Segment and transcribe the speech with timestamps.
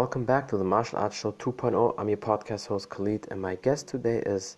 [0.00, 1.94] welcome back to the Martial Arts Show 2.0.
[1.96, 4.56] I'm your podcast host Khalid, and my guest today is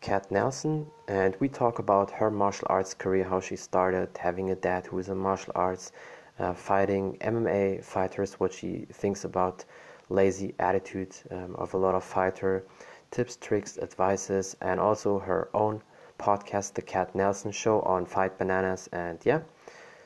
[0.00, 4.56] Kat Nelson, and we talk about her martial arts career, how she started, having a
[4.56, 5.92] dad who is in martial arts,
[6.40, 9.64] uh, fighting MMA fighters, what she thinks about
[10.08, 12.64] lazy attitude um, of a lot of fighter,
[13.12, 15.80] tips, tricks, advices, and also her own
[16.18, 18.88] podcast, The Kat Nelson Show on Fight Bananas.
[18.92, 19.42] And yeah,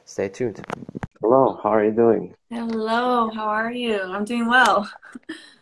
[0.04, 0.61] stay tuned.
[1.29, 2.37] Hello, how are you doing?
[2.51, 4.01] Hello, how are you?
[4.01, 4.89] I'm doing well.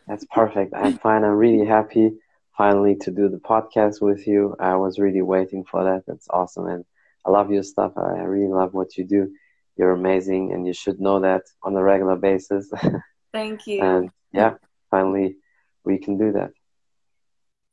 [0.06, 0.74] That's perfect.
[0.74, 1.24] I'm fine.
[1.24, 2.12] I'm really happy
[2.54, 4.54] finally to do the podcast with you.
[4.60, 6.02] I was really waiting for that.
[6.06, 6.66] That's awesome.
[6.66, 6.84] And
[7.24, 7.92] I love your stuff.
[7.96, 9.32] I really love what you do.
[9.78, 12.70] You're amazing and you should know that on a regular basis.
[13.32, 13.80] Thank you.
[13.80, 14.56] and yeah,
[14.90, 15.36] finally
[15.82, 16.50] we can do that.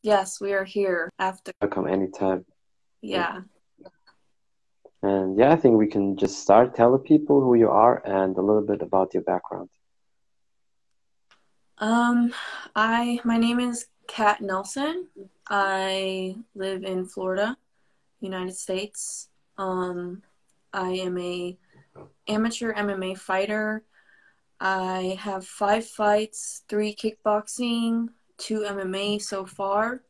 [0.02, 1.52] Yes, we are here after.
[1.70, 2.45] Come anytime.
[3.02, 3.42] Yeah.
[5.03, 6.75] And yeah, I think we can just start.
[6.75, 9.69] Tell people who you are and a little bit about your background.
[11.80, 12.33] Um,
[12.75, 15.08] I my name is Kat Nelson.
[15.49, 17.58] I live in Florida,
[18.19, 19.30] United States.
[19.58, 20.21] Um,
[20.71, 21.58] I am a
[22.27, 23.83] amateur MMA fighter.
[24.59, 30.03] I have five fights, three kickboxing, two MMA so far,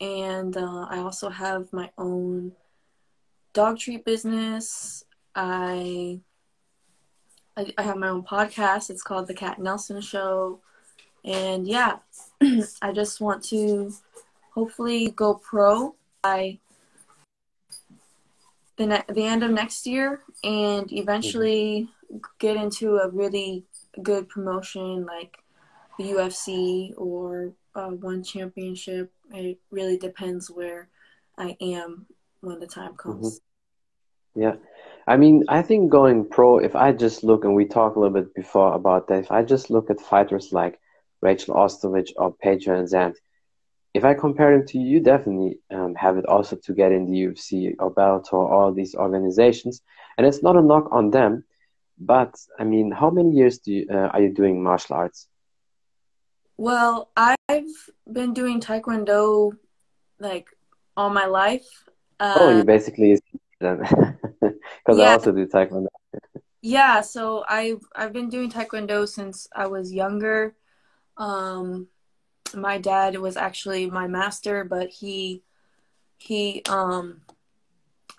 [0.00, 2.52] and uh, I also have my own
[3.52, 5.04] dog treat business.
[5.34, 6.20] I,
[7.56, 8.90] I I have my own podcast.
[8.90, 10.60] It's called The Kat Nelson Show,
[11.24, 11.98] and yeah,
[12.82, 13.92] I just want to
[14.52, 16.58] hopefully go pro by
[18.76, 21.88] the ne- the end of next year, and eventually
[22.38, 23.64] get into a really
[24.02, 25.36] good promotion like
[25.98, 29.12] the UFC or uh, one championship.
[29.32, 30.88] It really depends where
[31.38, 32.06] I am
[32.40, 33.40] when the time comes.
[33.40, 34.42] Mm-hmm.
[34.42, 34.54] Yeah.
[35.06, 38.14] I mean, I think going pro, if I just look, and we talked a little
[38.14, 40.78] bit before about that, if I just look at fighters like
[41.20, 43.14] Rachel Ostovich or Paige VanZant,
[43.92, 47.10] if I compare them to you, you definitely um, have it also to get in
[47.10, 49.82] the UFC or Bellator, all these organizations.
[50.16, 51.44] And it's not a knock on them,
[51.98, 55.26] but I mean, how many years do you, uh, are you doing martial arts?
[56.56, 57.74] Well, I've
[58.10, 59.52] been doing Taekwondo
[60.20, 60.46] like
[60.96, 61.66] all my life.
[62.20, 63.18] Uh, oh, you basically
[63.58, 63.88] because
[64.88, 65.04] yeah.
[65.04, 65.86] I also do Taekwondo.
[66.62, 70.54] yeah, so I've I've been doing Taekwondo since I was younger.
[71.16, 71.88] Um,
[72.54, 75.42] my dad was actually my master, but he
[76.18, 77.22] he um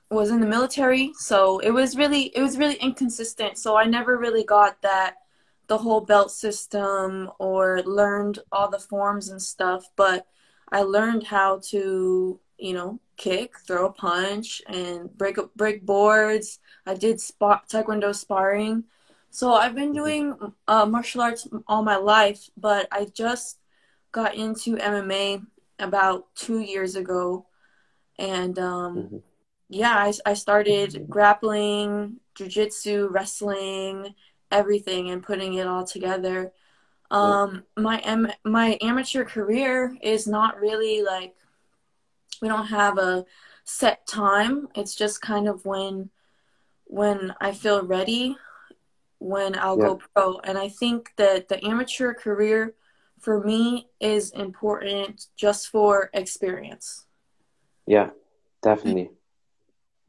[0.09, 3.57] was in the military, so it was really it was really inconsistent.
[3.57, 5.17] So I never really got that
[5.67, 10.25] the whole belt system or learned all the forms and stuff, but
[10.71, 16.59] I learned how to, you know, kick, throw a punch, and break break boards.
[16.85, 18.85] I did taekwondo sparring,
[19.29, 20.35] so I've been doing
[20.67, 22.49] uh, martial arts all my life.
[22.57, 23.59] But I just
[24.11, 25.45] got into MMA
[25.79, 27.45] about two years ago,
[28.17, 29.17] and um, mm-hmm.
[29.69, 34.15] yeah, I I started grappling, jujitsu, wrestling,
[34.51, 36.51] everything, and putting it all together.
[37.11, 41.35] Um, my am- my amateur career is not really like
[42.41, 43.25] we don't have a
[43.63, 44.67] set time.
[44.75, 46.09] It's just kind of when
[46.85, 48.35] when I feel ready,
[49.19, 49.85] when I'll yeah.
[49.85, 50.39] go pro.
[50.39, 52.73] And I think that the amateur career
[53.19, 57.05] for me is important just for experience.
[57.85, 58.09] Yeah,
[58.61, 59.11] definitely.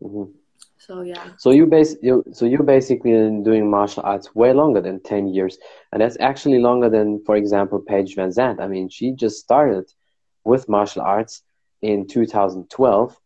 [0.02, 0.32] Mm-hmm.
[0.78, 1.24] So yeah.
[1.38, 3.12] So you base you so you're basically
[3.42, 5.58] doing martial arts way longer than ten years,
[5.92, 8.60] and that's actually longer than, for example, Paige VanZant.
[8.60, 9.84] I mean, she just started
[10.42, 11.44] with martial arts
[11.82, 13.16] in 2012,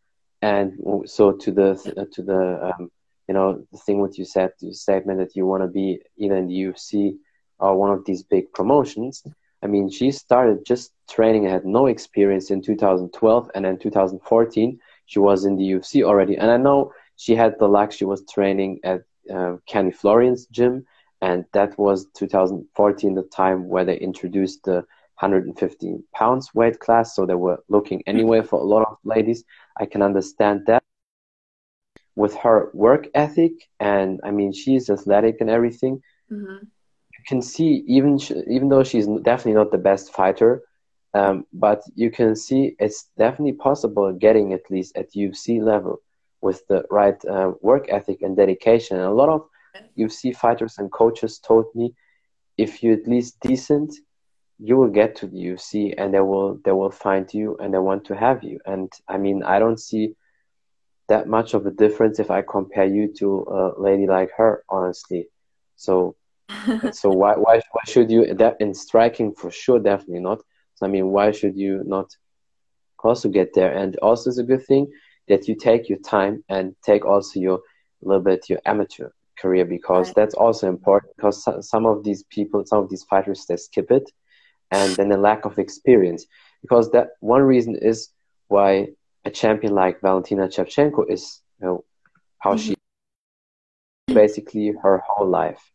[0.43, 0.73] and
[1.05, 2.91] so to the to the um,
[3.29, 6.37] you know the thing what you said, the statement that you want to be either
[6.37, 7.17] in the UFC
[7.59, 9.23] or one of these big promotions.
[9.63, 15.19] I mean, she started just training had no experience in 2012, and then 2014 she
[15.19, 16.37] was in the UFC already.
[16.37, 19.03] And I know she had the luck; she was training at
[19.33, 20.85] uh, Kenny Florian's gym,
[21.21, 24.85] and that was 2014, the time where they introduced the
[25.21, 27.15] 115 pounds weight class.
[27.15, 29.45] So they were looking anyway for a lot of ladies.
[29.79, 30.83] I can understand that.
[32.15, 36.01] With her work ethic, and I mean, she's athletic and everything.
[36.33, 36.65] Mm-hmm.
[36.65, 38.19] You can see, even
[38.49, 40.63] even though she's definitely not the best fighter,
[41.13, 46.01] um, but you can see it's definitely possible getting at least at UFC level
[46.41, 48.97] with the right uh, work ethic and dedication.
[48.97, 49.43] And a lot of
[49.99, 51.95] UFC fighters and coaches told me,
[52.57, 53.95] if you're at least decent,
[54.59, 57.79] you will get to the UFC and they will they will find you and they
[57.79, 58.59] want to have you.
[58.65, 60.15] And I mean, I don't see
[61.09, 65.29] that much of a difference if I compare you to a lady like her, honestly.
[65.77, 66.17] So
[66.93, 70.41] so why, why why should you that in striking for sure definitely not
[70.75, 72.15] so i mean why should you not
[73.03, 74.87] also get there and also it's a good thing
[75.29, 77.61] that you take your time and take also your
[78.03, 80.17] a little bit your amateur career because right.
[80.17, 84.11] that's also important because some of these people some of these fighters they skip it
[84.71, 86.27] and then the lack of experience
[86.63, 88.11] because that one reason is
[88.49, 88.89] why
[89.25, 91.85] a champion like Valentina Shevchenko is you know
[92.39, 92.75] how mm-hmm.
[94.09, 95.71] she basically her whole life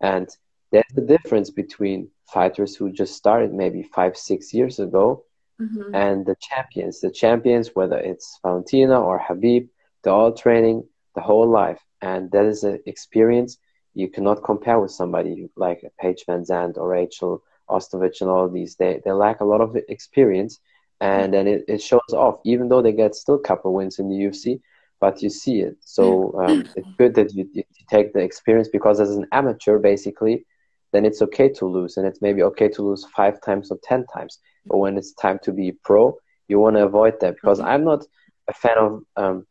[0.00, 0.28] and
[0.72, 5.24] there's the difference between fighters who just started maybe five six years ago
[5.60, 5.94] mm-hmm.
[5.94, 9.68] and the champions the champions whether it's Valentina or Khabib,
[10.02, 10.82] they're all training
[11.14, 13.58] the whole life and that is an experience
[13.94, 18.76] you cannot compare with somebody like Paige VanZant or Rachel Ostovich and all of these.
[18.76, 20.60] They they lack a lot of experience,
[21.00, 22.40] and then it, it shows off.
[22.44, 24.60] Even though they get still a couple wins in the UFC,
[25.00, 25.76] but you see it.
[25.80, 30.46] So um, it's good that you, you take the experience because as an amateur, basically,
[30.92, 34.06] then it's okay to lose, and it's maybe okay to lose five times or ten
[34.06, 34.38] times.
[34.66, 36.16] But when it's time to be pro,
[36.48, 37.68] you want to avoid that because mm-hmm.
[37.68, 38.04] I'm not
[38.48, 39.46] a fan of um,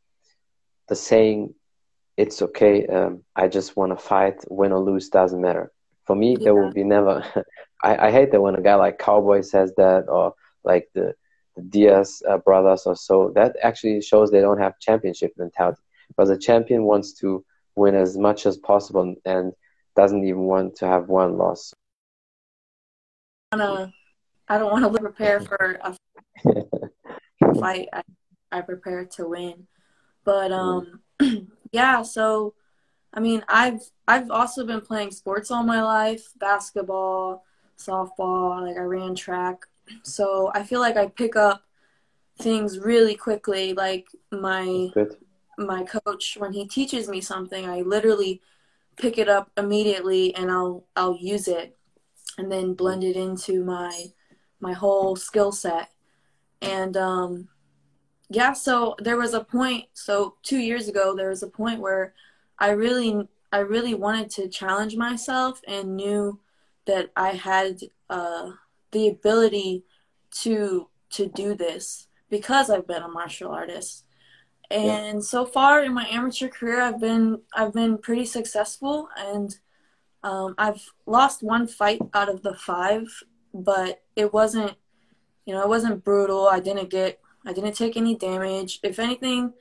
[0.88, 1.54] the saying
[2.18, 2.86] it's okay.
[2.88, 5.72] Um, I just want to fight, win or lose doesn't matter.
[6.06, 6.46] For me, yeah.
[6.46, 7.24] there will be never.
[7.84, 10.34] I, I hate that when a guy like Cowboy says that, or
[10.64, 11.14] like the
[11.56, 13.32] the Diaz uh, brothers or so.
[13.36, 15.82] That actually shows they don't have championship mentality.
[16.08, 17.44] Because a champion wants to
[17.76, 19.54] win as much as possible and
[19.96, 21.74] doesn't even want to have one loss.
[23.52, 25.96] I don't want to prepare for a
[27.60, 27.90] fight.
[27.94, 28.02] I,
[28.52, 29.68] I prepare to win,
[30.24, 31.02] but um,
[31.72, 32.56] yeah, so
[33.14, 37.44] I mean, I've I've also been playing sports all my life, basketball,
[37.78, 39.66] softball, like I ran track.
[40.04, 41.64] So I feel like I pick up
[42.40, 44.90] things really quickly like my
[45.58, 48.42] my coach when he teaches me something, I literally
[48.98, 51.78] pick it up immediately and I'll I'll use it
[52.38, 54.06] and then blend it into my
[54.60, 55.90] my whole skill set.
[56.62, 57.50] And um
[58.30, 59.86] yeah, so there was a point.
[59.94, 62.14] So two years ago, there was a point where
[62.58, 66.40] I really, I really wanted to challenge myself and knew
[66.86, 68.52] that I had uh,
[68.92, 69.86] the ability
[70.42, 74.06] to to do this because I've been a martial artist.
[74.72, 75.22] And yeah.
[75.22, 79.56] so far in my amateur career, I've been I've been pretty successful, and
[80.24, 83.08] um, I've lost one fight out of the five,
[83.54, 84.74] but it wasn't,
[85.46, 86.48] you know, it wasn't brutal.
[86.48, 88.80] I didn't get I didn't take any damage.
[88.84, 89.54] If anything,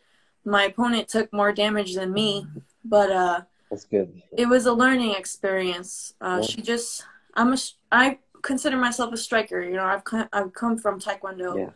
[0.45, 2.47] my opponent took more damage than me,
[2.85, 3.41] but uh,
[3.71, 4.23] that's good.
[4.37, 6.15] It was a learning experience.
[6.21, 6.47] Uh, yeah.
[6.47, 7.05] She just,
[7.35, 7.57] I'm a,
[7.91, 9.63] I consider myself a striker.
[9.63, 11.71] You know, I've come, I've come from Taekwondo, yeah.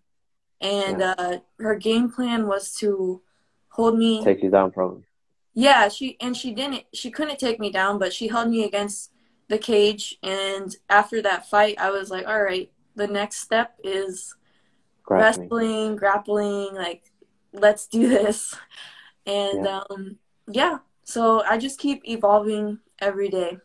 [0.69, 1.15] and yeah.
[1.19, 3.23] Uh, her game plan was to
[3.69, 5.05] hold me, take you down, probably.
[5.55, 6.85] Yeah, she and she didn't.
[6.93, 9.13] She couldn't take me down, but she held me against
[9.49, 10.19] the cage.
[10.23, 14.35] And after that fight, I was like, all right, the next step is
[15.03, 15.49] grappling.
[15.49, 17.05] wrestling, grappling, like
[17.53, 18.55] let's do this.
[19.29, 19.81] And yeah.
[19.91, 23.59] um yeah, so I just keep evolving every day.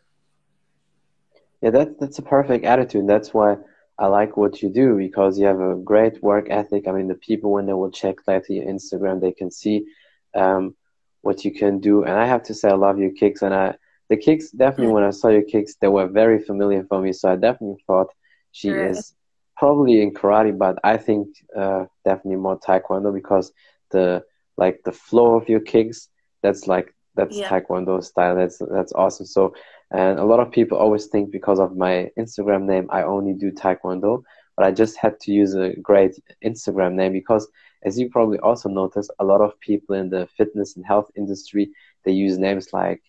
[1.62, 3.08] Yeah, that that's a perfect attitude.
[3.08, 3.58] That's why
[4.00, 6.88] I like what you do because you have a great work ethic.
[6.88, 9.86] I mean, the people when they will check like your Instagram, they can see
[10.36, 10.76] um,
[11.22, 12.04] what you can do.
[12.04, 13.44] And I have to say, I love your kicks.
[13.44, 13.76] And I
[14.10, 17.14] the kicks definitely when I saw your kicks, they were very familiar for me.
[17.14, 18.08] So I definitely thought
[18.52, 18.88] she sure.
[18.88, 19.14] is
[19.56, 23.54] probably in karate, but I think uh, definitely more taekwondo because
[23.92, 24.24] the
[24.58, 26.10] like the flow of your kicks
[26.42, 27.48] that's like that's yeah.
[27.48, 28.36] taekwondo style.
[28.36, 29.28] That's that's awesome.
[29.28, 29.54] So
[29.92, 33.52] and a lot of people always think because of my Instagram name I only do
[33.52, 34.24] taekwondo,
[34.56, 37.48] but I just had to use a great Instagram name because
[37.84, 41.72] as you probably also noticed, a lot of people in the fitness and health industry
[42.04, 43.02] they use names like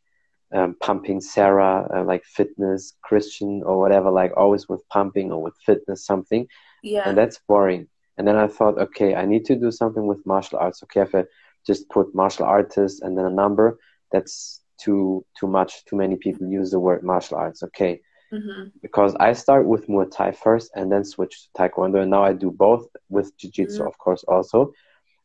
[0.52, 5.54] um, pumping Sarah, uh, like fitness Christian or whatever, like always with pumping or with
[5.64, 6.46] fitness something.
[6.82, 7.08] Yeah.
[7.08, 7.88] And that's boring.
[8.18, 10.82] And then I thought, okay, I need to do something with martial arts.
[10.82, 11.24] Okay, if I
[11.66, 13.78] just put martial artist and then a number,
[14.10, 15.84] that's too too much.
[15.84, 17.62] Too many people use the word martial arts.
[17.62, 18.00] Okay.
[18.32, 18.68] Mm-hmm.
[18.80, 22.32] Because I start with Muay Thai first and then switch to Taekwondo, and now I
[22.32, 23.88] do both with Jiu Jitsu, mm-hmm.
[23.88, 24.72] of course, also.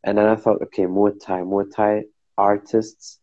[0.04, 2.04] And then I thought, okay, Muay Thai, Muay Thai
[2.38, 3.20] artists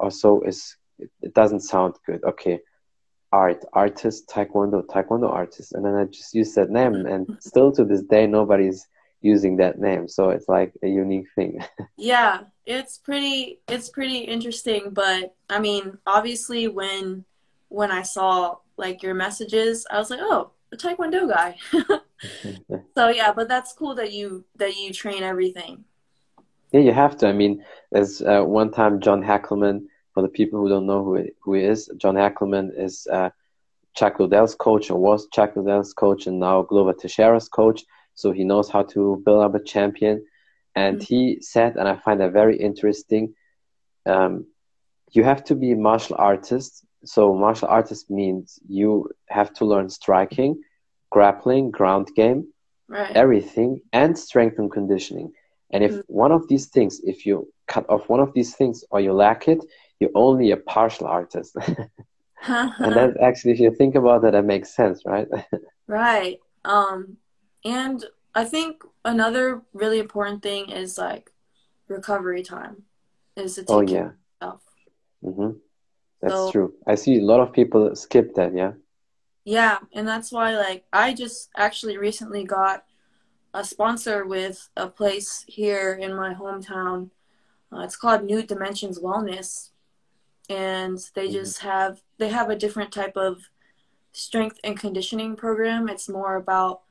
[0.00, 2.22] also is it, it doesn't sound good.
[2.24, 2.60] Okay,
[3.32, 7.84] art, artist, taekwondo, taekwondo artist, and then I just used that name, and still to
[7.84, 8.86] this day nobody's
[9.20, 10.08] using that name.
[10.08, 11.64] So it's like a unique thing.
[11.96, 14.90] yeah, it's pretty, it's pretty interesting.
[14.90, 17.24] But I mean, obviously, when
[17.68, 21.56] when I saw like your messages, I was like, oh, a taekwondo guy.
[22.94, 25.84] so yeah, but that's cool that you that you train everything.
[26.72, 27.28] Yeah, you have to.
[27.28, 31.26] I mean, there's uh, one time John Hackleman for the people who don't know who,
[31.40, 33.28] who he is, John Hackleman is uh,
[33.94, 37.84] Chuck Liddell's coach or was Chuck Liddell's coach and now Glover Teixeira's coach.
[38.14, 40.24] So he knows how to build up a champion.
[40.76, 41.14] And mm-hmm.
[41.14, 43.34] he said, and I find that very interesting,
[44.04, 44.46] um,
[45.10, 46.84] you have to be a martial artist.
[47.04, 50.62] So martial artist means you have to learn striking,
[51.10, 52.52] grappling, ground game,
[52.88, 53.16] right.
[53.16, 55.32] everything, and strength and conditioning.
[55.70, 56.00] And if mm-hmm.
[56.06, 59.48] one of these things, if you cut off one of these things or you lack
[59.48, 59.64] it,
[59.98, 61.56] you're only a partial artist.
[61.66, 61.88] and
[62.78, 65.26] that actually, if you think about that, that makes sense, right?
[65.86, 66.38] right.
[66.64, 67.16] Um,
[67.64, 68.04] and
[68.34, 71.32] I think another really important thing is like
[71.88, 72.82] recovery time.
[73.36, 74.10] Is to take oh yeah.
[75.24, 75.58] Mm-hmm.
[76.20, 76.74] That's so, true.
[76.86, 78.54] I see a lot of people skip that.
[78.54, 78.72] Yeah.
[79.44, 82.84] Yeah, and that's why like I just actually recently got
[83.54, 87.10] a sponsor with a place here in my hometown.
[87.72, 89.70] Uh, it's called New Dimensions Wellness,
[90.50, 91.34] and they mm-hmm.
[91.34, 93.50] just have they have a different type of
[94.12, 95.88] strength and conditioning program.
[95.88, 96.82] It's more about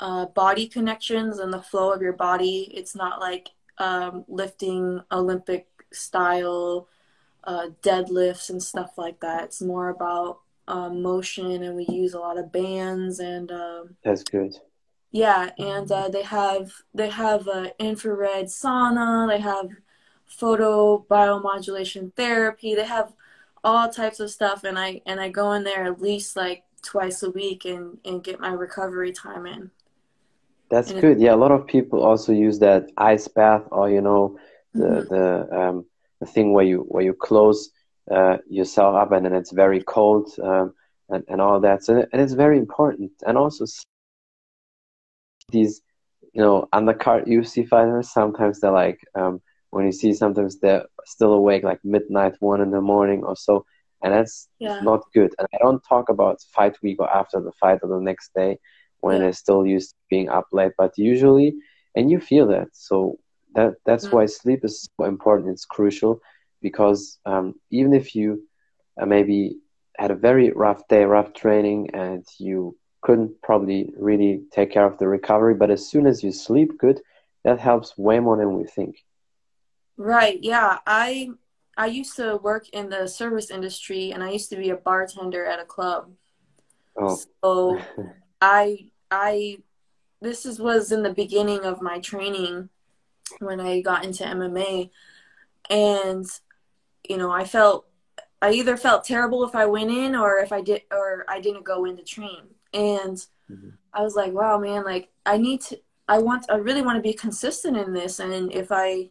[0.00, 2.72] uh, body connections and the flow of your body.
[2.74, 6.88] It's not like um, lifting Olympic style
[7.44, 9.44] uh, deadlifts and stuff like that.
[9.44, 13.50] It's more about um, motion, and we use a lot of bands and.
[13.50, 14.54] Um, That's good.
[15.10, 19.26] Yeah, and uh, they have they have uh, infrared sauna.
[19.28, 19.70] They have
[20.26, 22.74] photo biomodulation therapy.
[22.74, 23.14] They have
[23.64, 27.22] all types of stuff, and I and I go in there at least like twice
[27.22, 29.70] a week and and get my recovery time in.
[30.70, 31.20] That's and good.
[31.20, 34.38] Yeah, a lot of people also use that ice bath, or you know,
[34.74, 35.14] the mm-hmm.
[35.14, 35.86] the um,
[36.20, 37.70] the thing where you where you close
[38.10, 40.74] uh, yourself up and then it's very cold um,
[41.08, 41.84] and and all that.
[41.84, 43.12] So and it's very important.
[43.26, 43.64] And also
[45.50, 45.80] these,
[46.32, 51.32] you know, undercard UFC fighters sometimes they're like um, when you see sometimes they're still
[51.32, 53.64] awake like midnight, one in the morning or so,
[54.02, 54.80] and that's yeah.
[54.80, 55.34] not good.
[55.38, 58.58] And I don't talk about fight week or after the fight or the next day
[59.00, 59.22] when yeah.
[59.22, 61.54] they're still used to being up late, but usually,
[61.94, 62.68] and you feel that.
[62.72, 63.18] So
[63.54, 64.16] that that's mm-hmm.
[64.16, 65.50] why sleep is so important.
[65.50, 66.20] It's crucial
[66.60, 68.46] because um, even if you
[69.00, 69.58] uh, maybe
[69.96, 74.98] had a very rough day, rough training, and you couldn't probably really take care of
[74.98, 77.00] the recovery, but as soon as you sleep good,
[77.44, 79.04] that helps way more than we think.
[79.96, 80.38] Right.
[80.42, 80.78] Yeah.
[80.86, 81.30] I
[81.76, 85.44] I used to work in the service industry, and I used to be a bartender
[85.46, 86.10] at a club.
[86.96, 87.20] Oh.
[87.42, 87.80] So
[88.40, 89.58] I I
[90.20, 92.68] this is was in the beginning of my training
[93.40, 94.90] when I got into MMA,
[95.70, 96.26] and
[97.08, 97.86] you know I felt
[98.40, 101.64] I either felt terrible if I went in or if I did or I didn't
[101.64, 103.16] go in to train, and
[103.50, 103.70] mm-hmm.
[103.92, 105.80] I was like, wow, man, like I need to.
[106.10, 106.46] I want.
[106.50, 109.10] I really want to be consistent in this, and if I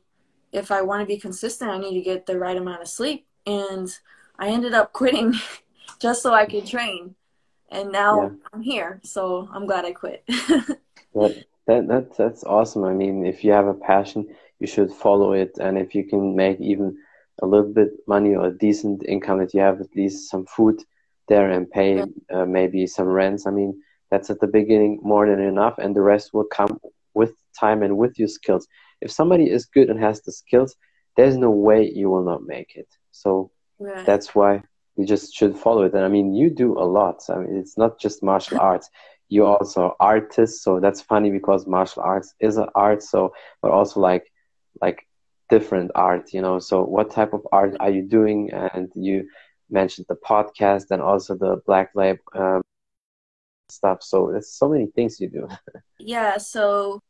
[0.52, 3.28] if I want to be consistent, I need to get the right amount of sleep.
[3.46, 3.90] And
[4.40, 5.34] I ended up quitting
[6.00, 7.16] just so I could train.
[7.70, 8.30] And now yeah.
[8.54, 10.24] I'm here, so I'm glad I quit.
[10.28, 12.84] that, that, that, that's awesome.
[12.84, 14.28] I mean, if you have a passion,
[14.60, 15.58] you should follow it.
[15.60, 16.98] And if you can make even
[17.42, 20.82] a little bit money or a decent income, that you have at least some food
[21.28, 23.46] there and pay uh, maybe some rents.
[23.46, 26.80] I mean, that's at the beginning more than enough, and the rest will come
[27.14, 28.68] with time and with your skills
[29.02, 30.76] if somebody is good and has the skills,
[31.16, 32.88] there's no way you will not make it.
[33.12, 34.06] So right.
[34.06, 34.64] that's why
[34.98, 35.94] you just should follow it.
[35.94, 37.22] And I mean, you do a lot.
[37.30, 38.90] I mean, it's not just martial arts.
[39.30, 40.64] You also artist.
[40.64, 43.04] So that's funny because martial arts is an art.
[43.04, 44.32] So, but also like,
[44.82, 45.08] like
[45.50, 46.60] different art, you know.
[46.60, 48.52] So what type of art are you doing?
[48.52, 49.28] And you
[49.70, 52.62] mentioned the podcast and also the Black Lab um,
[53.70, 54.02] stuff.
[54.02, 55.48] So there's so many things you do.
[56.00, 56.38] yeah.
[56.38, 57.02] So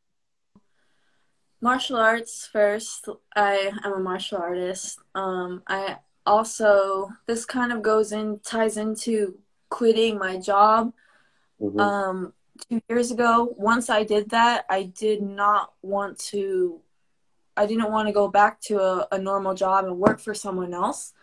[1.61, 3.07] martial arts first.
[3.35, 4.99] I am a martial artist.
[5.15, 10.93] Um, I also this kind of goes in ties into quitting my job.
[11.59, 11.79] Mm-hmm.
[11.79, 12.33] Um,
[12.69, 16.79] two years ago, once I did that, I did not want to.
[17.55, 20.75] I didn't want to go back to a, a normal job and work for someone
[20.75, 21.13] else.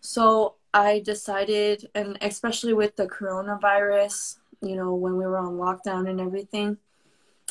[0.00, 6.08] So I decided, and especially with the coronavirus, you know, when we were on lockdown
[6.08, 6.78] and everything,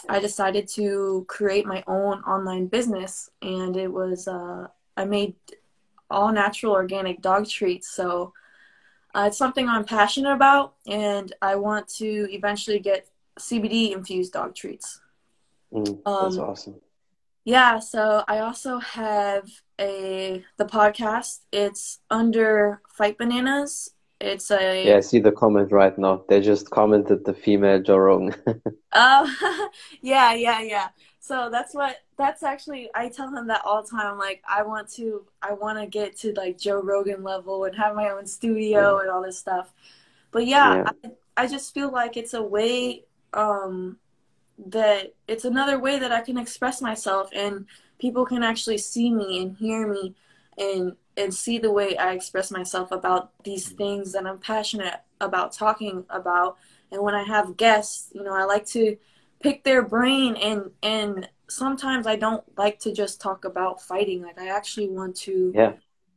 [0.07, 5.35] I decided to create my own online business, and it was uh, I made
[6.13, 7.89] all natural organic dog treats.
[7.89, 8.33] So
[9.15, 13.07] uh, it's something I'm passionate about, and I want to eventually get
[13.39, 15.01] CBD infused dog treats.
[15.71, 16.75] Mm, that's um, awesome.
[17.45, 21.39] Yeah, so I also have a the podcast.
[21.51, 23.93] It's under Fight Bananas,
[24.23, 24.97] it's a yeah.
[24.97, 26.23] I see the comment right now.
[26.29, 28.35] They just commented the female Joe Rogan.
[28.93, 29.69] oh,
[30.01, 30.87] yeah, yeah, yeah.
[31.23, 32.89] So that's what that's actually.
[32.93, 34.11] I tell him that all the time.
[34.11, 37.73] I'm like, I want to, I want to get to like Joe Rogan level and
[37.77, 39.01] have my own studio yeah.
[39.03, 39.71] and all this stuff.
[40.31, 41.11] but yeah, yeah.
[41.37, 43.99] I, I just feel like it's a way um,
[44.67, 47.67] that it's another way that I can express myself and
[47.99, 50.15] people can actually see me and hear me
[50.57, 55.53] and and see the way I express myself about these things that I'm passionate about
[55.53, 56.57] talking about.
[56.91, 58.97] And when I have guests, you know, I like to
[59.43, 64.23] pick their brain and and sometimes I don't like to just talk about fighting.
[64.23, 65.73] Like I actually want to yeah.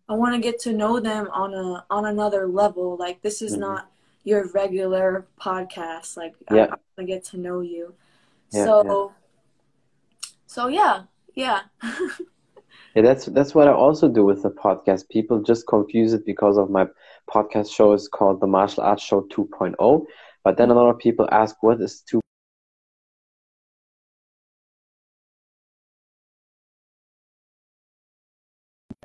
[0.09, 2.97] I want to get to know them on a on another level.
[2.97, 3.63] Like this is mm-hmm.
[3.63, 3.91] not
[4.23, 6.17] your regular podcast.
[6.17, 6.57] Like yeah.
[6.57, 7.95] I, I want to get to know you.
[8.53, 10.29] Yeah, so yeah.
[10.47, 11.03] so yeah,
[11.35, 11.61] yeah.
[12.95, 15.09] yeah, that's that's what I also do with the podcast.
[15.09, 16.87] People just confuse it because of my
[17.29, 20.05] podcast show is called the Martial Arts Show 2.0.
[20.45, 22.21] But then a lot of people ask, what is 2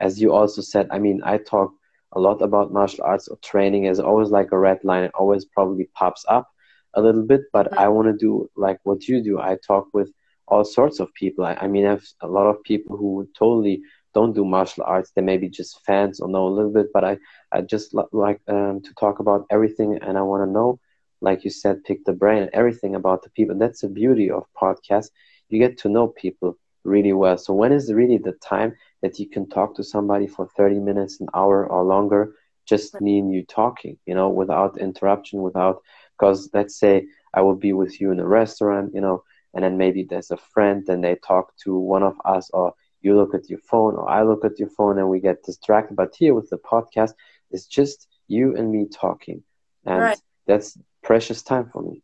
[0.01, 1.72] as you also said, I mean, I talk
[2.13, 5.03] a lot about martial arts or training is always like a red line.
[5.03, 6.50] It always probably pops up
[6.93, 7.79] a little bit, but mm-hmm.
[7.79, 9.39] I want to do like what you do.
[9.39, 10.12] I talk with
[10.48, 11.46] all sorts of people.
[11.46, 13.81] I, I mean, I have a lot of people who totally
[14.13, 15.12] don't do martial arts.
[15.12, 17.17] They may be just fans or know a little bit, but I,
[17.51, 20.79] I just like um, to talk about everything and I want to know,
[21.22, 23.58] like you said, pick the brain and everything about the people.
[23.58, 25.12] That's the beauty of podcasts.
[25.48, 27.38] You get to know people really well.
[27.38, 31.20] So when is really the time that you can talk to somebody for 30 minutes,
[31.20, 35.81] an hour or longer, just me and you talking, you know, without interruption, without,
[36.17, 39.77] because let's say I will be with you in a restaurant, you know, and then
[39.77, 43.50] maybe there's a friend and they talk to one of us or you look at
[43.50, 45.96] your phone or I look at your phone and we get distracted.
[45.96, 47.13] But here with the podcast,
[47.50, 49.43] it's just you and me talking.
[49.86, 50.20] And right.
[50.46, 52.03] that's precious time for me.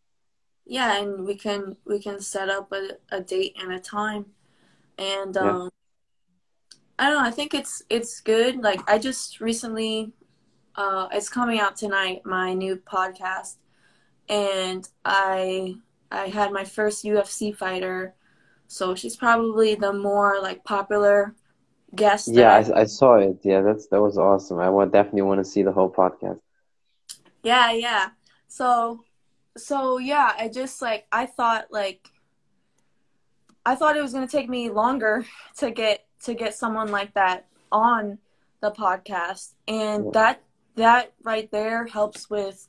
[0.65, 4.25] Yeah, and we can we can set up a, a date and a time
[4.97, 5.69] and um.
[6.99, 7.27] I don't know.
[7.27, 8.57] I think it's it's good.
[8.57, 10.13] Like I just recently,
[10.75, 12.21] uh, it's coming out tonight.
[12.25, 13.57] My new podcast,
[14.29, 15.75] and I
[16.11, 18.15] I had my first UFC fighter,
[18.67, 21.35] so she's probably the more like popular
[21.93, 22.29] guest.
[22.31, 23.37] Yeah, I, I saw it.
[23.43, 24.59] Yeah, that's that was awesome.
[24.59, 26.39] I would definitely want to see the whole podcast.
[27.43, 28.09] Yeah, yeah.
[28.47, 29.03] So,
[29.55, 32.09] so yeah, I just like I thought like
[33.67, 35.25] I thought it was going to take me longer
[35.57, 38.17] to get to get someone like that on
[38.61, 39.53] the podcast.
[39.67, 40.41] And that
[40.75, 42.67] that right there helps with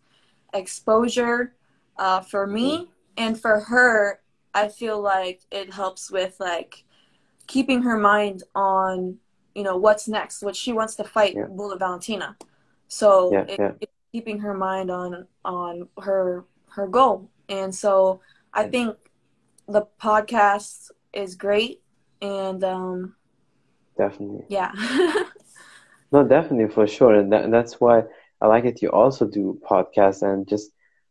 [0.54, 1.54] exposure
[1.98, 4.20] uh, for me and for her
[4.54, 6.84] i feel like it helps with like
[7.46, 9.18] keeping her mind on
[9.54, 11.44] you know what's next what she wants to fight yeah.
[11.44, 12.36] bullet valentina.
[12.86, 13.72] So yeah, it, yeah.
[13.80, 17.28] it's keeping her mind on on her her goal.
[17.48, 18.20] And so
[18.54, 18.96] i think
[19.66, 21.82] the podcast is great
[22.22, 23.14] and um
[23.98, 24.72] definitely yeah
[26.12, 28.02] no definitely for sure and, that, and that's why
[28.40, 30.70] i like it you also do podcasts and just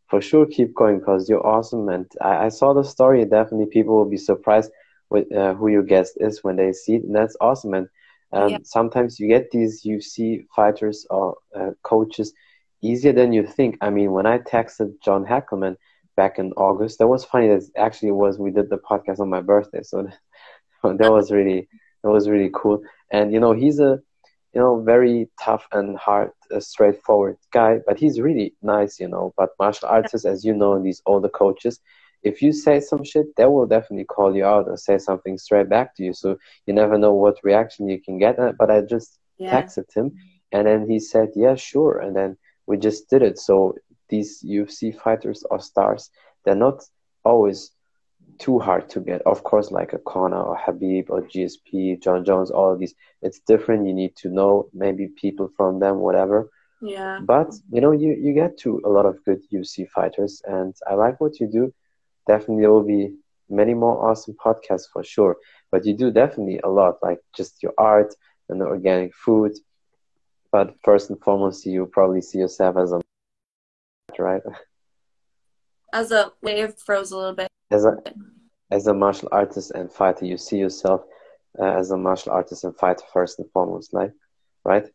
[0.10, 3.96] for sure keep going because you're awesome and I, I, saw the story definitely people
[3.96, 4.72] will be surprised
[5.10, 7.88] with uh, who your guest is when they see it and that's awesome and
[8.32, 8.58] um, yeah.
[8.64, 12.34] sometimes you get these UFC fighters or uh, coaches
[12.82, 13.78] easier than you think.
[13.80, 15.78] I mean, when I texted John Hackleman
[16.18, 17.00] back in August.
[17.00, 17.48] That was funny.
[17.48, 20.10] That actually was we did the podcast on my birthday, so
[20.84, 21.70] that was really
[22.04, 22.82] that was really cool.
[23.12, 24.00] And you know, he's a
[24.54, 29.00] you know very tough and hard, uh, straightforward guy, but he's really nice.
[29.00, 31.80] You know, but martial artists, as you know, these older coaches.
[32.24, 35.70] If you say some shit, they will definitely call you out and say something straight
[35.70, 36.14] back to you.
[36.14, 38.38] So you never know what reaction you can get.
[38.58, 39.62] But I just yeah.
[39.62, 40.14] texted him,
[40.52, 43.38] and then he said, "Yeah, sure." And then we just did it.
[43.38, 43.76] So
[44.10, 46.10] these UFC fighters or stars,
[46.44, 46.84] they're not
[47.24, 47.72] always
[48.40, 49.22] too hard to get.
[49.24, 53.40] Of course, like a Conor or Khabib or GSP, Jon Jones, all of these, it's
[53.40, 53.88] different.
[53.88, 56.50] You need to know maybe people from them, whatever.
[56.82, 57.20] Yeah.
[57.22, 60.94] But you know, you you get to a lot of good UFC fighters, and I
[60.94, 61.74] like what you do.
[62.28, 63.16] Definitely, there will be
[63.50, 65.38] many more awesome podcasts for sure.
[65.72, 68.14] But you do definitely a lot, like just your art
[68.50, 69.54] and the organic food.
[70.52, 73.02] But first and foremost, you probably see yourself as a
[74.20, 74.42] right?
[75.94, 77.50] As a wave froze a little bit.
[77.72, 77.98] As a
[78.72, 81.02] as a martial artist and fighter, you see yourself
[81.60, 84.12] uh, as a martial artist and fighter first and foremost, like,
[84.64, 84.86] right?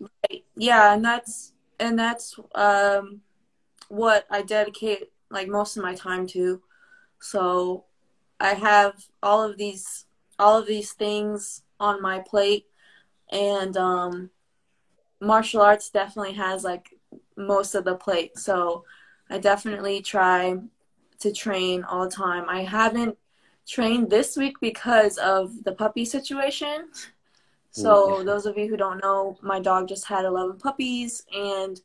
[0.00, 0.44] Right.
[0.56, 3.20] Yeah, and that's and that's um,
[3.88, 6.62] what I dedicate like most of my time to.
[7.20, 7.84] So
[8.40, 10.06] I have all of these
[10.38, 12.66] all of these things on my plate,
[13.30, 14.30] and um,
[15.20, 16.90] martial arts definitely has like
[17.36, 18.38] most of the plate.
[18.38, 18.84] So
[19.30, 20.56] I definitely try
[21.20, 22.46] to train all the time.
[22.48, 23.16] I haven't
[23.66, 26.88] trained this week because of the puppy situation.
[27.72, 31.80] So those of you who don't know, my dog just had 11 puppies and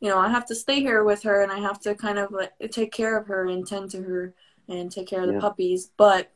[0.00, 2.32] you know, I have to stay here with her and I have to kind of
[2.32, 4.34] like take care of her and tend to her
[4.68, 5.40] and take care of the Yeah.
[5.40, 5.90] puppies.
[5.96, 6.30] But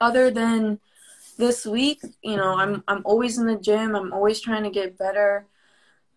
[0.00, 0.80] other than
[1.38, 3.94] this week, you know, I'm I'm always in the gym.
[3.96, 5.46] I'm always trying to get better.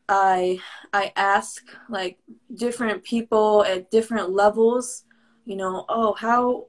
[0.10, 0.60] I
[0.94, 2.20] I ask like
[2.56, 5.06] different people at different levels,
[5.46, 6.68] you know, oh, how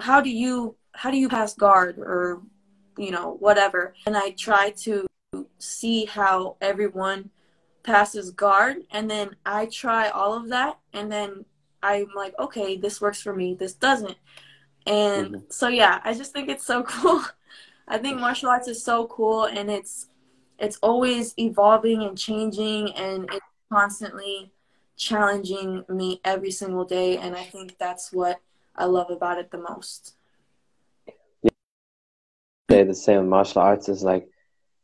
[0.00, 2.42] how do you how do you pass guard or
[2.98, 3.94] you know, whatever.
[4.06, 5.06] And I try to
[5.58, 7.30] see how everyone
[7.82, 11.44] passes guard and then I try all of that and then
[11.82, 14.16] I'm like, okay, this works for me, this doesn't.
[14.86, 15.52] And Mhm.
[15.52, 17.22] so yeah, I just think it's so cool.
[17.88, 20.08] I think martial arts is so cool and it's
[20.58, 24.52] it's always evolving and changing and it's constantly
[25.00, 28.40] challenging me every single day and I think that's what
[28.76, 30.14] I love about it the most.
[32.68, 32.84] Yeah.
[32.84, 33.28] the same.
[33.28, 34.28] Martial arts is like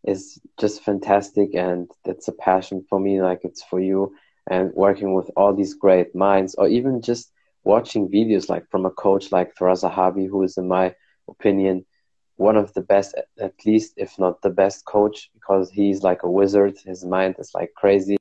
[0.04, 4.14] is just fantastic, and it's a passion for me, like it's for you.
[4.48, 7.32] And working with all these great minds, or even just
[7.64, 10.94] watching videos like from a coach like Firas Zahabi, who is, in my
[11.28, 11.84] opinion,
[12.36, 16.30] one of the best, at least if not the best coach, because he's like a
[16.30, 16.78] wizard.
[16.84, 18.16] His mind is like crazy.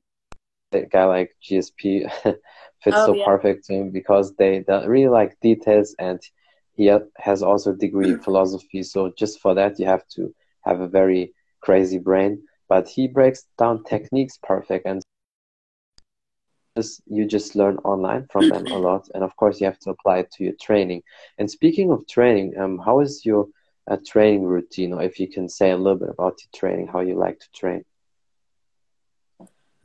[0.72, 2.06] A guy like GSP
[2.82, 3.24] fits Oh, so yeah.
[3.24, 6.20] perfect to him because they, they really like details and
[6.74, 8.82] he has also a degree in philosophy.
[8.82, 10.32] So just for that, you have to
[10.64, 12.42] have a very crazy brain.
[12.68, 15.00] But he breaks down techniques perfect, and
[16.76, 19.08] just you just learn online from them a lot.
[19.14, 21.02] And of course, you have to apply it to your training.
[21.38, 23.46] And speaking of training, um, how is your
[23.90, 27.00] uh, training routine, or if you can say a little bit about your training, how
[27.00, 27.84] you like to train?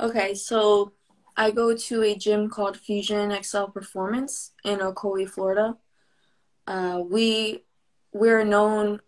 [0.02, 0.94] Okay, so
[1.38, 5.78] I go to a gym called Fusion X-Cel Performance in Ocoee, Florida.
[6.66, 7.64] Uh, we
[8.12, 9.00] we're known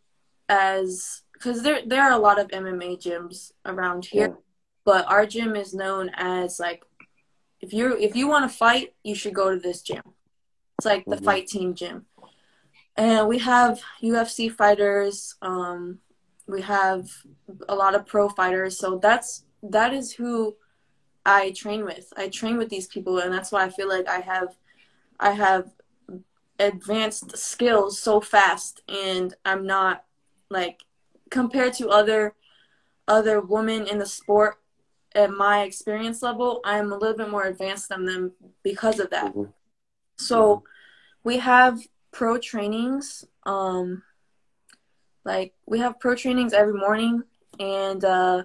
[0.48, 4.36] as because there there are a lot of MMA gyms around here, Yeah.
[4.86, 6.84] but our gym is known as like
[7.60, 10.04] if you if you want to fight, you should go to this gym.
[10.78, 11.26] It's like the Mhm.
[11.26, 12.06] fight team gym,
[12.96, 15.36] and we have UFC fighters.
[15.42, 16.02] Um,
[16.48, 17.10] we have
[17.68, 20.56] a lot of pro fighters, so that's that is who
[21.26, 22.12] I train with.
[22.18, 24.56] I train with these people, and that's why I feel like I have
[25.20, 25.72] I have
[26.60, 30.06] advanced skills so fast, and I'm not
[30.50, 30.82] like
[31.30, 32.36] compared to other
[33.08, 34.60] other women in the sport
[35.16, 36.62] at my experience level.
[36.64, 38.34] I'm a little bit more advanced than them
[38.64, 39.34] because of that.
[39.34, 39.54] Mhm.
[40.18, 40.64] So
[41.24, 41.80] we have
[42.12, 43.26] pro trainings.
[43.46, 44.04] Um,
[45.26, 47.24] like we have pro trainings every morning,
[47.60, 48.44] and uh,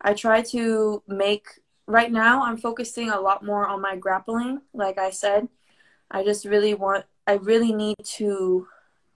[0.00, 1.46] I try to make.
[1.88, 4.60] Right now, I'm focusing a lot more on my grappling.
[4.74, 5.48] Like I said,
[6.10, 7.06] I just really want.
[7.26, 8.68] I really need to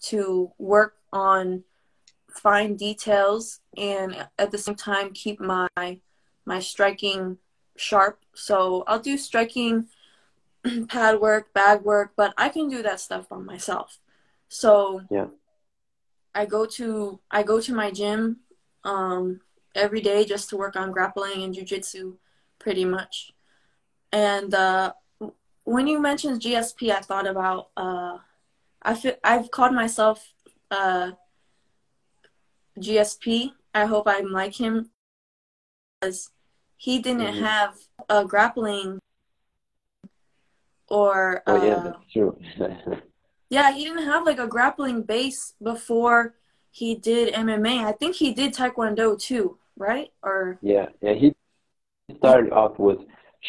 [0.04, 1.64] to work on
[2.30, 5.68] fine details and at the same time keep my
[6.46, 7.36] my striking
[7.76, 8.20] sharp.
[8.34, 9.88] So I'll do striking
[10.88, 13.98] pad work, bag work, but I can do that stuff by myself.
[14.48, 15.26] So Yeah.
[16.34, 18.40] I go to I go to my gym
[18.84, 19.40] um,
[19.74, 22.16] every day just to work on grappling and jujitsu,
[22.62, 23.32] pretty much.
[24.12, 24.92] And uh,
[25.64, 28.18] when you mentioned GSP, I thought about uh,
[28.82, 30.32] I feel, I've called myself
[30.70, 31.12] uh,
[32.78, 33.52] GSP.
[33.74, 34.90] I hope I'm like him
[36.00, 36.30] because
[36.76, 37.40] he didn't Mhm.
[37.40, 38.98] have a grappling
[40.88, 42.36] or Oh yeah, uh, that's true.
[43.50, 46.34] yeah, he didn't have like a grappling base before
[46.70, 47.84] he did MMA.
[47.84, 50.12] I think he did Taekwondo too, right?
[50.22, 51.14] Or Yeah, yeah.
[51.14, 51.34] He
[52.18, 52.98] started off with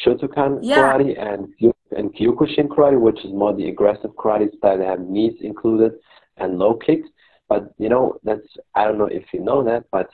[0.06, 0.78] Shotokan Yeah.
[0.78, 1.54] karate and
[1.96, 5.94] and Kyokushin karate, which is more the aggressive karate style that have knees included
[6.38, 7.08] and low kicks.
[7.48, 10.10] But you know, that's I don't know if you know that, but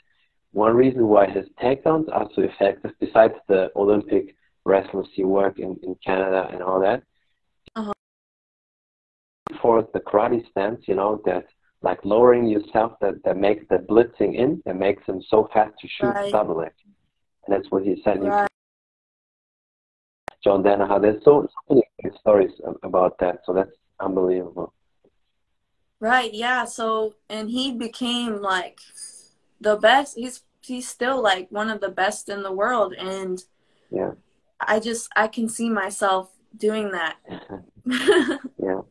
[0.51, 4.35] one reason why his takedowns are so effective, besides the Olympic
[4.65, 7.03] wrestlers he worked in, in Canada and all that,
[7.75, 7.93] Uh-huh.
[9.61, 11.45] for the karate stance, you know, that
[11.81, 15.87] like lowering yourself that, that makes the blitzing in, that makes him so fast to
[15.87, 16.31] shoot Right.
[16.31, 16.73] double it.
[17.49, 18.17] And that's what he said.
[18.17, 18.47] You right,
[20.43, 21.01] John Danaher.
[21.01, 22.51] There's so, so many stories
[22.83, 23.39] about that.
[23.45, 24.71] So that's unbelievable.
[25.99, 26.65] right, yeah.
[26.65, 28.79] So and he became like
[29.59, 30.15] the best.
[30.15, 33.43] He's he's still like one of the best in the world, and
[33.89, 34.11] Yeah.
[34.59, 37.17] I just I can see myself doing that.
[38.61, 38.81] yeah.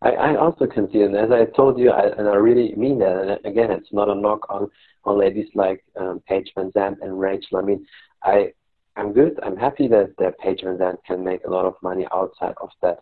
[0.00, 2.98] I, I also can see, and as I told you, I, and I really mean
[3.00, 3.16] that.
[3.16, 4.70] And again, it's not a knock on,
[5.08, 7.58] on ladies like um, Paige VanZant and Rachel.
[7.58, 7.86] I mean,
[8.22, 8.52] I,
[8.96, 9.38] I'm good.
[9.42, 12.98] I'm happy that, that Paige VanZant can make a lot of money outside of that.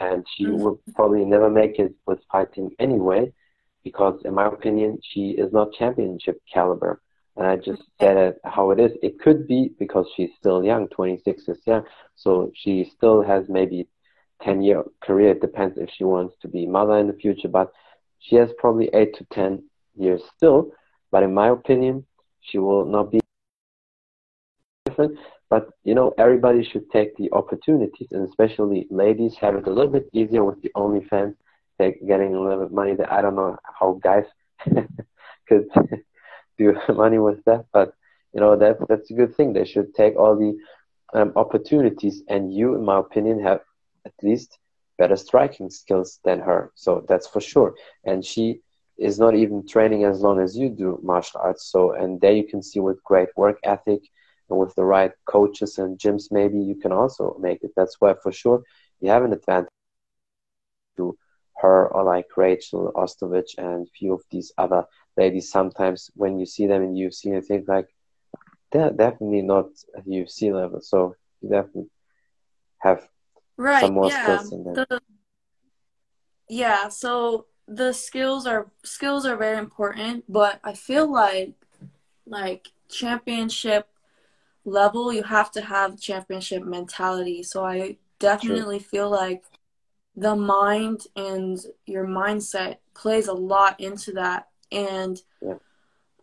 [0.00, 0.58] And she Mhm.
[0.60, 3.32] will probably never make it with fighting anyway,
[3.84, 7.00] because in my opinion, she is not championship caliber.
[7.36, 8.92] And I just said it how it is.
[9.02, 13.86] It could be because she's still young, 26 is young, so she still has maybe
[14.42, 15.30] 10 year career.
[15.32, 17.68] It depends if she wants to be mother in the future, but
[18.18, 19.62] she has probably eight to 10
[19.96, 20.70] years still.
[21.16, 22.04] But in my opinion,
[22.42, 23.20] she will not be
[24.84, 25.18] different.
[25.48, 29.90] But you know, everybody should take the opportunities, and especially ladies have it a little
[29.90, 31.34] bit easier with the OnlyFans.
[31.78, 34.26] They're getting a little bit money that I don't know how guys
[35.48, 35.64] could
[36.58, 37.94] do money with that, but
[38.34, 39.54] you know that that's a good thing.
[39.54, 40.52] They should take all the
[41.18, 43.62] um, opportunities, and you, in my opinion, have
[44.04, 44.58] at least
[44.98, 46.72] better striking skills than her.
[46.74, 47.74] So that's for sure.
[48.04, 48.60] And she
[48.98, 51.66] is not even training as long as you do martial arts.
[51.66, 54.02] So and there you can see with great work ethic
[54.48, 57.72] and with the right coaches and gyms, maybe you can also make it.
[57.76, 58.62] That's why for sure
[59.00, 59.68] you have an advantage
[60.96, 61.16] to
[61.56, 64.84] her or like Rachel Ostovich and a few of these other
[65.16, 65.50] ladies.
[65.50, 67.88] Sometimes when you see them in UFC, you think like
[68.72, 70.80] they're definitely not at UFC level.
[70.80, 71.90] So you definitely
[72.78, 73.06] have
[73.56, 74.22] right, some more yeah.
[74.22, 74.74] skills in them.
[74.74, 75.00] The,
[76.48, 81.52] yeah, so the skills are skills are very important, but I feel like
[82.26, 83.88] like championship
[84.64, 87.42] level, you have to have championship mentality.
[87.42, 88.88] So I definitely True.
[88.88, 89.44] feel like
[90.16, 94.48] the mind and your mindset plays a lot into that.
[94.72, 95.54] And yeah.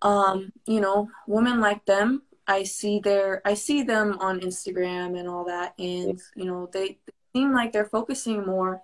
[0.02, 5.28] um, you know, women like them, I see their I see them on Instagram and
[5.28, 8.82] all that and you know, they, they seem like they're focusing more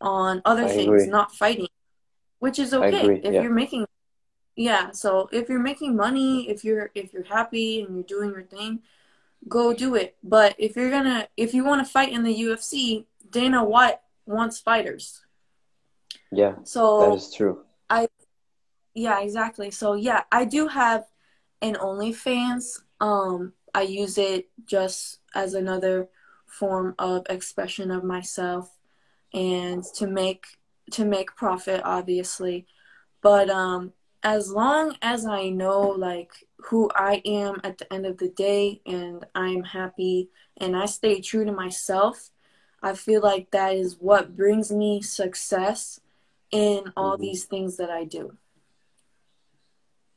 [0.00, 1.06] on other I things, agree.
[1.06, 1.68] not fighting.
[2.38, 3.20] Which is okay.
[3.22, 3.42] If yeah.
[3.42, 3.86] you're making
[4.60, 8.42] yeah so if you're making money if you're if you're happy and you're doing your
[8.42, 8.80] thing
[9.48, 13.06] go do it but if you're gonna if you want to fight in the ufc
[13.30, 15.22] dana white wants fighters
[16.30, 18.06] yeah so that is true i
[18.94, 21.06] yeah exactly so yeah i do have
[21.62, 26.08] an onlyfans um i use it just as another
[26.46, 28.76] form of expression of myself
[29.32, 30.44] and to make
[30.90, 32.66] to make profit obviously
[33.22, 38.18] but um as long as I know like who I am at the end of
[38.18, 42.30] the day and I'm happy and I stay true to myself,
[42.82, 46.00] I feel like that is what brings me success
[46.50, 47.22] in all mm-hmm.
[47.22, 48.36] these things that I do.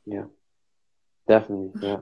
[0.04, 0.24] Yeah.
[1.26, 2.00] Definitely, yeah.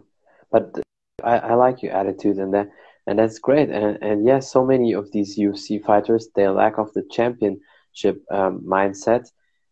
[0.51, 0.81] But
[1.23, 2.71] I, I like your attitude and that
[3.07, 3.71] and that's great.
[3.71, 8.63] And and yes, so many of these UFC fighters they lack of the championship um,
[8.67, 9.31] mindset,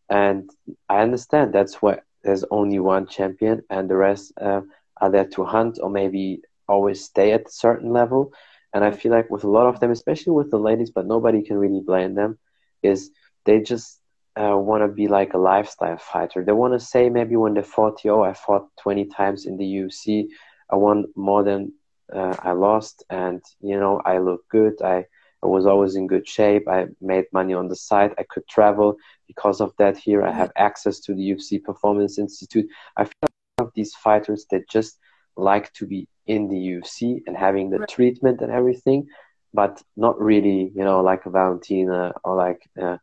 [0.08, 0.50] and
[0.88, 4.60] I understand that's why there's only one champion and the rest uh,
[5.00, 8.32] are there to hunt or maybe always stay at a certain level.
[8.72, 11.42] And I feel like with a lot of them, especially with the ladies, but nobody
[11.42, 12.38] can really blame them,
[12.82, 13.10] is
[13.44, 14.00] they just
[14.40, 16.44] uh, want to be like a lifestyle fighter.
[16.44, 19.64] They want to say maybe when they're 40, oh, I fought 20 times in the
[19.64, 20.28] UFC,
[20.70, 21.72] I won more than
[22.14, 24.80] uh, I lost, and you know I look good.
[24.82, 25.06] I
[25.42, 26.68] I was always in good shape.
[26.68, 28.14] I made money on the side.
[28.18, 28.96] I could travel
[29.26, 29.96] because of that.
[29.96, 32.68] Here, I have access to the UFC Performance Institute.
[32.96, 34.98] I feel like these fighters that just
[35.36, 37.88] like to be in the UFC and having the right.
[37.88, 39.08] treatment and everything,
[39.54, 42.98] but not really, you know, like a Valentina or like, uh,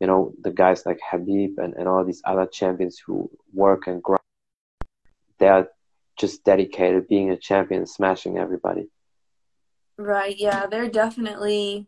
[0.00, 4.02] you know, the guys like Khabib and, and all these other champions who work and
[4.02, 4.20] grind.
[5.38, 5.68] They are
[6.16, 8.88] just dedicated being a champion, smashing everybody.
[9.98, 11.86] Right, yeah, they're definitely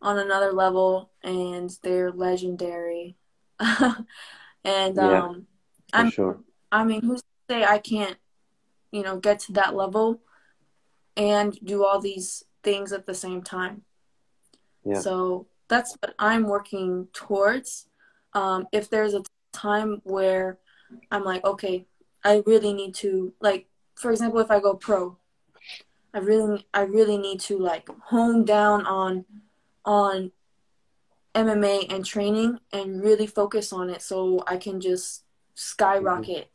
[0.00, 3.16] on another level and they're legendary.
[4.64, 5.46] and yeah, um
[5.92, 6.40] I'm sure.
[6.72, 8.16] I mean, who's to say I can't,
[8.90, 10.20] you know, get to that level
[11.16, 13.82] and do all these things at the same time.
[14.84, 14.98] Yeah.
[14.98, 17.86] So that's what I'm working towards.
[18.32, 20.58] Um, if there's a time where
[21.10, 21.86] I'm like, okay,
[22.24, 25.18] I really need to like, for example, if I go pro,
[26.14, 29.24] I really I really need to like hone down on
[29.84, 30.30] on
[31.34, 36.50] MMA and training and really focus on it so I can just skyrocket.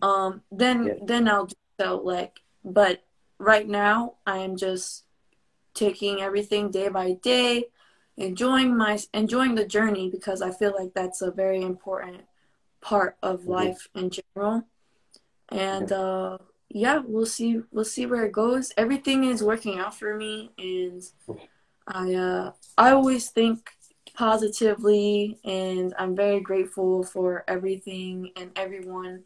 [0.00, 0.04] Mm-hmm.
[0.04, 0.92] Um then yeah.
[1.04, 3.04] then I'll do so like but
[3.38, 5.04] right now I am just
[5.74, 7.66] taking everything day by day,
[8.16, 12.22] enjoying my enjoying the journey because I feel like that's a very important
[12.80, 13.50] part of mm-hmm.
[13.50, 14.64] life in general.
[15.52, 15.96] And yeah.
[15.96, 16.38] uh
[16.74, 17.60] yeah, we'll see.
[17.70, 18.72] We'll see where it goes.
[18.76, 21.02] Everything is working out for me, and
[21.86, 23.70] I uh, I always think
[24.14, 29.24] positively, and I'm very grateful for everything and everyone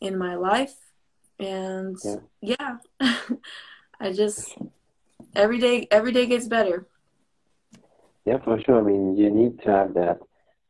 [0.00, 0.74] in my life.
[1.40, 1.98] And
[2.40, 3.18] yeah, yeah
[4.00, 4.56] I just
[5.34, 6.86] every day every day gets better.
[8.24, 8.78] Yeah, for sure.
[8.78, 10.20] I mean, you need to have that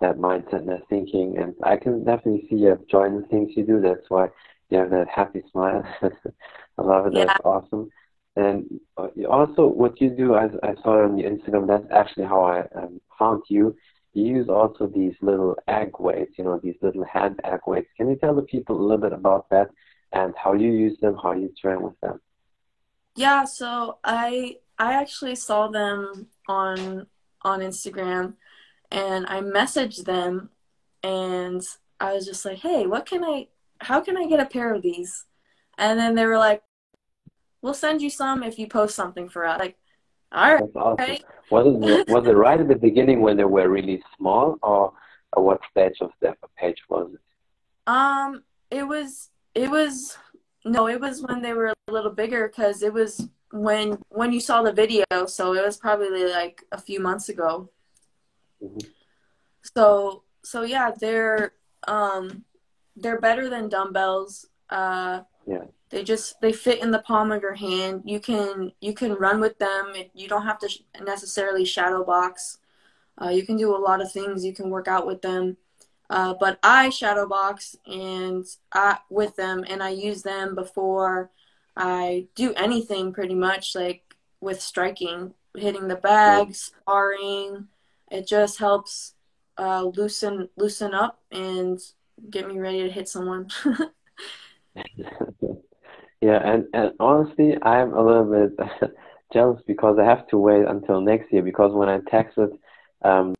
[0.00, 3.64] that mindset and that thinking, and I can definitely see you enjoying the things you
[3.64, 3.80] do.
[3.80, 4.28] That's why
[4.74, 5.84] you have that happy smile.
[6.02, 7.14] I love it.
[7.14, 7.26] Yeah.
[7.26, 7.88] That's awesome.
[8.37, 11.68] And uh, also, what you do, I, I saw on your Instagram.
[11.68, 13.76] That's actually how I um, found you.
[14.12, 17.88] You use also these little egg weights, you know, these little hand egg weights.
[17.96, 19.70] Can you tell the people a little bit about that
[20.12, 22.20] and how you use them, how you train with them?
[23.16, 27.06] Yeah, so I I actually saw them on
[27.42, 28.34] on Instagram
[28.90, 30.50] and I messaged them
[31.02, 31.62] and
[32.00, 33.48] I was just like, "Hey, what can I
[33.80, 35.26] how can I get a pair of these?"
[35.78, 36.62] And then they were like,
[37.62, 39.76] "We'll send you some if you post something for us." Like,
[40.32, 40.64] all right.
[40.74, 41.16] Awesome.
[41.50, 44.92] Was it was it right at the beginning when they were really small, or,
[45.32, 47.20] or what stage of the page was it?
[47.87, 50.16] Um, it was it was
[50.64, 54.40] no, it was when they were a little bigger because it was when when you
[54.40, 57.70] saw the video, so it was probably like a few months ago.
[58.60, 58.78] hmm
[59.74, 61.52] So so yeah, they're
[61.87, 62.44] um
[62.96, 64.46] they're better than dumbbells.
[64.70, 65.64] Uh Yeah.
[65.90, 68.02] they just they fit in the palm of your hand.
[68.04, 69.92] You can you can run with them.
[70.14, 72.59] You don't have to sh- necessarily shadow box.
[73.20, 74.44] Uh, you can do a lot of things.
[74.44, 75.57] You can work out with them.
[76.11, 81.30] Uh, but I shadow box and I with them, and I use them before
[81.76, 83.12] I do anything.
[83.12, 84.02] Pretty much like
[84.40, 87.68] with striking, hitting the bag, sparring.
[88.11, 89.14] It just helps
[89.59, 91.78] uh, loosen loosen up and
[92.31, 93.48] get me ready to hit someone.
[96.24, 98.92] Yeah, and, and honestly, I'm a little bit
[99.35, 102.57] jealous because I have to wait until next year because when I texted
[103.03, 103.35] um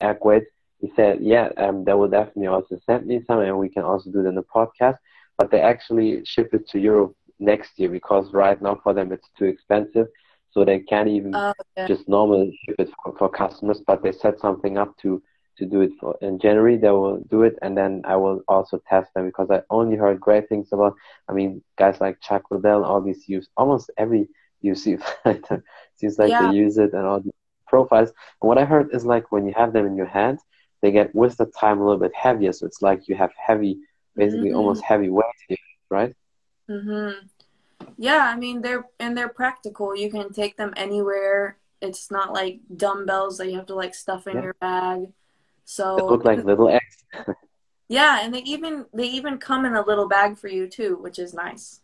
[0.00, 0.48] Equate,
[0.80, 4.10] he said, yeah, um, they will definitely also send me some and we can also
[4.10, 4.96] do it in the podcast,
[5.38, 9.28] but they actually ship it to Europe next year because right now for them it's
[9.38, 10.08] too expensive,
[10.50, 11.86] so they can't even uh, yeah.
[11.86, 15.22] just normally ship it for, for customers, but they set something up to
[15.58, 16.76] to do it for in January.
[16.76, 20.20] They will do it, and then I will also test them because I only heard
[20.20, 20.94] great things about.
[21.28, 24.28] I mean, guys like Chuck Liddell, all these use almost every
[24.64, 25.62] UFC fighter
[25.96, 26.40] seems like Yeah.
[26.50, 27.30] they use it, and all the
[27.68, 28.10] profiles.
[28.40, 30.38] And what I heard is like when you have them in your hand,
[30.82, 32.52] they get with the time a little bit heavier.
[32.52, 33.78] So it's like you have heavy,
[34.16, 34.56] basically Mhm.
[34.56, 35.58] almost heavy weight,
[35.90, 36.14] right?
[36.68, 37.28] Mhm.
[37.96, 39.96] Yeah, I mean they're and they're practical.
[39.96, 41.58] You can take them anywhere.
[41.80, 44.42] It's not like dumbbells that you have to like stuff in Yeah.
[44.42, 45.12] your bag.
[45.64, 47.04] So They look like little eggs.
[47.88, 51.18] yeah, and they even they even come in a little bag for you too, which
[51.18, 51.80] is nice.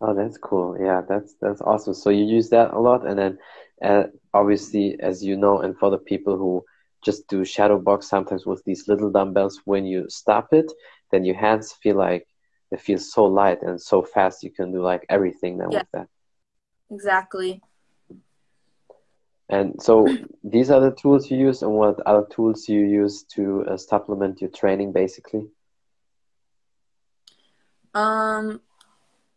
[0.00, 0.76] Oh, that's cool.
[0.80, 1.94] Yeah, that's that's awesome.
[1.94, 3.38] So you use that a lot, and then
[3.84, 6.64] uh, obviously, as you know, and for the people who
[7.04, 10.70] just do shadow box sometimes with these little dumbbells, when you stop it,
[11.10, 12.26] then your hands feel like
[12.70, 14.42] they feel so light and so fast.
[14.42, 15.78] You can do like everything then Yeah.
[15.80, 16.08] with that.
[16.90, 17.62] Exactly.
[19.50, 20.06] And so
[20.44, 24.40] these are the tools you use, and what other tools you use to uh, supplement
[24.40, 25.48] your training, basically?
[27.92, 28.60] Um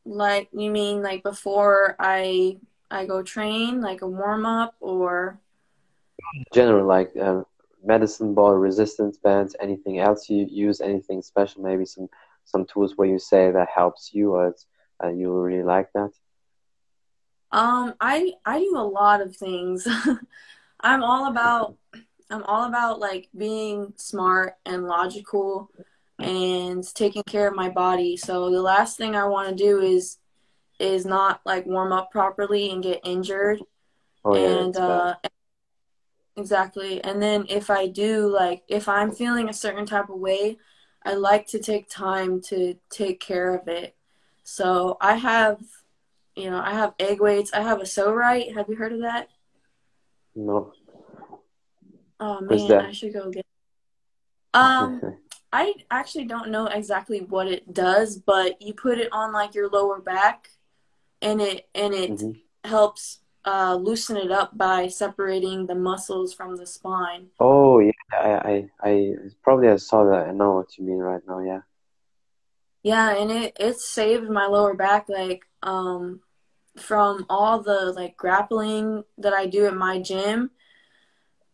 [0.05, 2.59] like you mean like before I
[2.91, 5.39] I go train, like a warm up or
[6.53, 7.43] General, like uh,
[7.83, 12.07] medicine ball, resistance bands, anything else you use, anything special, maybe some
[12.45, 14.67] some tools where you say that helps you, or it's,
[15.03, 16.11] uh, you really like that.
[17.53, 19.87] Um, I I do a lot of things.
[20.79, 21.77] I'm all about
[22.29, 25.69] I'm all about like being smart and logical
[26.19, 28.17] and taking care of my body.
[28.17, 30.17] So the last thing I want to do is
[30.79, 33.59] is not like warm up properly and get injured.
[34.25, 35.15] Oh yeah, and uh
[36.35, 37.03] exactly.
[37.03, 40.57] And then if I do like if I'm feeling a certain type of way,
[41.05, 43.95] I like to take time to take care of it.
[44.43, 45.59] So I have
[46.35, 47.53] you know, I have egg weights.
[47.53, 48.53] I have a so right.
[48.55, 49.29] Have you heard of that?
[50.35, 50.73] No.
[52.19, 52.71] Oh man?
[52.71, 53.45] I should go get.
[54.53, 55.01] Um,
[55.51, 59.69] I actually don't know exactly what it does, but you put it on like your
[59.69, 60.51] lower back,
[61.21, 62.41] and it and it Mhm.
[62.63, 67.29] helps uh, loosen it up by separating the muscles from the spine.
[67.39, 70.27] Oh yeah, I, I I probably I saw that.
[70.27, 71.39] I know what you mean right now.
[71.39, 71.61] Yeah.
[72.83, 76.19] Yeah, and it it saved my lower back like um
[76.77, 80.51] from all the like grappling that I do at my gym.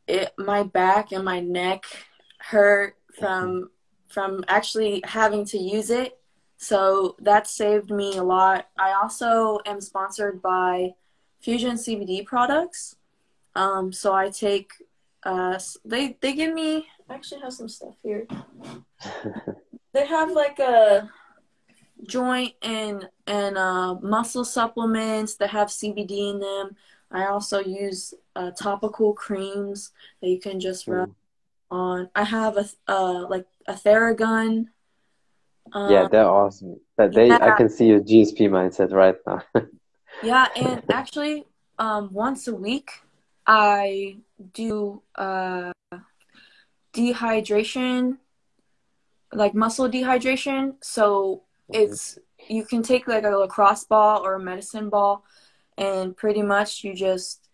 [0.08, 1.84] It my back and my neck
[2.40, 3.70] hurt from
[4.08, 6.18] from actually having to use it.
[6.58, 8.68] So that saved me a lot.
[8.78, 10.96] I also am sponsored by
[11.42, 12.96] Fusion CBD products.
[13.56, 14.72] Um, so I take
[15.24, 18.26] uh they they give me I actually have some stuff here.
[19.92, 21.10] They have like a
[22.08, 26.76] joint and and uh, muscle supplements that have CBD in them.
[27.12, 29.92] I also use uh, topical creams
[30.22, 31.16] that you can just rub Mm.
[31.72, 32.10] on.
[32.16, 34.68] I have a uh, like a Theragun
[35.74, 36.80] Um, yeah, they're awesome.
[36.98, 39.42] But they, I can see your GSP mindset right now.
[40.22, 41.46] Yeah, and actually,
[41.78, 42.92] um, once a week,
[43.48, 44.18] I
[44.54, 45.72] do uh,
[46.94, 48.18] dehydration,
[49.32, 50.76] like muscle dehydration.
[50.82, 51.44] So
[51.74, 52.18] it's
[52.48, 55.24] you can take like a lacrosse ball or a medicine ball,
[55.78, 57.48] and pretty much you just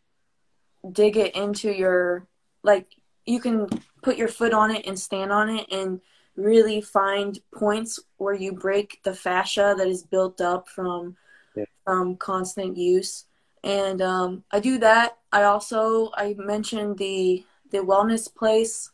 [0.92, 2.28] dig it into your
[2.64, 2.88] like
[3.26, 3.68] you can
[4.04, 6.00] put your foot on it and stand on it and
[6.36, 11.16] really find points where you break the fascia that is built up from
[11.56, 11.66] Yeah.
[11.84, 13.26] from constant use.
[13.64, 15.18] And um, i do that.
[15.32, 18.92] I also i mentioned the the wellness place.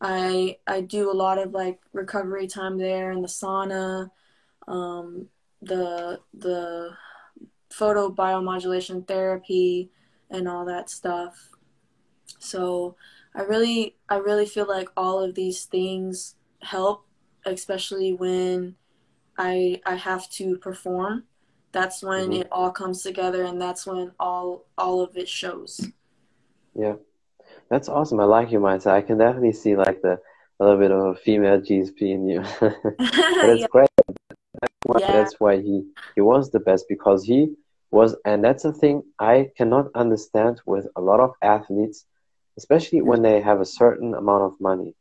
[0.00, 4.10] I i do a lot of like recovery time there in the sauna
[4.68, 5.28] um,
[5.60, 6.90] the the
[7.70, 9.90] photo biomodulation therapy
[10.30, 11.48] and all that stuff
[12.38, 12.96] so
[13.34, 17.06] I really I really feel like all of these things help,
[17.46, 18.76] especially when
[19.38, 21.24] I I have to perform.
[21.72, 22.40] That's when Mhm.
[22.42, 25.80] it all comes together and that's when all all of it shows.
[26.74, 26.96] Yeah,
[27.70, 28.20] that's awesome.
[28.20, 28.92] I like your mindset.
[28.92, 30.20] I can definitely see like the
[30.60, 32.42] a little bit of a female GSP in you.
[32.60, 33.66] But it's yeah.
[33.68, 33.91] great.
[34.96, 35.10] Yeah.
[35.12, 35.84] that's why he
[36.14, 37.54] he was the best because he
[37.90, 42.04] was and that's a thing I cannot understand with a lot of athletes,
[42.56, 44.94] especially when they have a certain amount of money.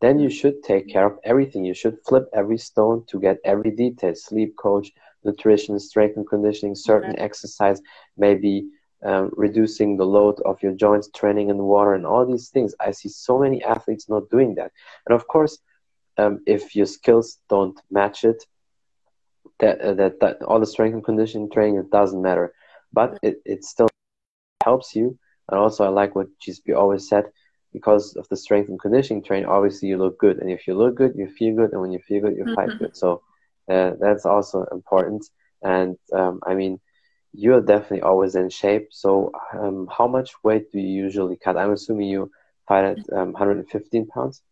[0.00, 1.64] Then you should take care of everything.
[1.64, 4.92] You should flip every stone to get every detail: sleep coach,
[5.24, 7.80] nutrition, strength and conditioning, certain exercise,
[8.16, 8.66] maybe
[9.04, 12.74] um, reducing the load of your joints, training in the water, and all these things.
[12.80, 14.70] I see so many athletes not doing that.
[15.06, 15.58] And of course,
[16.18, 18.44] um, if your skills don't match it,
[19.60, 22.52] that, uh, that that all the strength and conditioning training it doesn't matter.
[22.92, 23.88] But it, it still
[24.64, 25.18] helps you.
[25.48, 27.24] And also i like what gsp always said
[27.72, 30.38] because of the strength and conditioning training obviously you look good.
[30.38, 31.72] And if you look good you feel good.
[31.72, 32.78] And when you feel good you fight Mhm.
[32.78, 32.96] good.
[32.96, 33.22] So
[33.70, 35.24] uh, that's also important.
[35.62, 36.80] And um, i mean
[37.32, 38.88] you're definitely always in shape.
[38.92, 41.58] So um, how much weight do you usually cut?
[41.58, 42.30] I'm assuming you
[42.66, 44.42] fight at um, 115 pounds?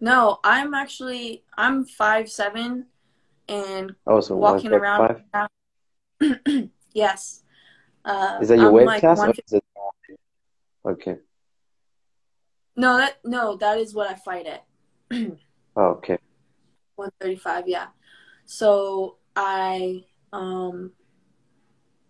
[0.00, 2.86] No, I'm actually I'm five seven
[3.48, 5.20] and oh so walking around
[6.92, 7.42] yes.
[8.04, 9.64] Uh, is that your I'm weight like class is it
[10.84, 11.16] okay.
[12.76, 14.64] No that no that is what I fight at.
[15.76, 16.18] oh, okay.
[16.96, 17.86] 135 yeah.
[18.44, 20.92] So i um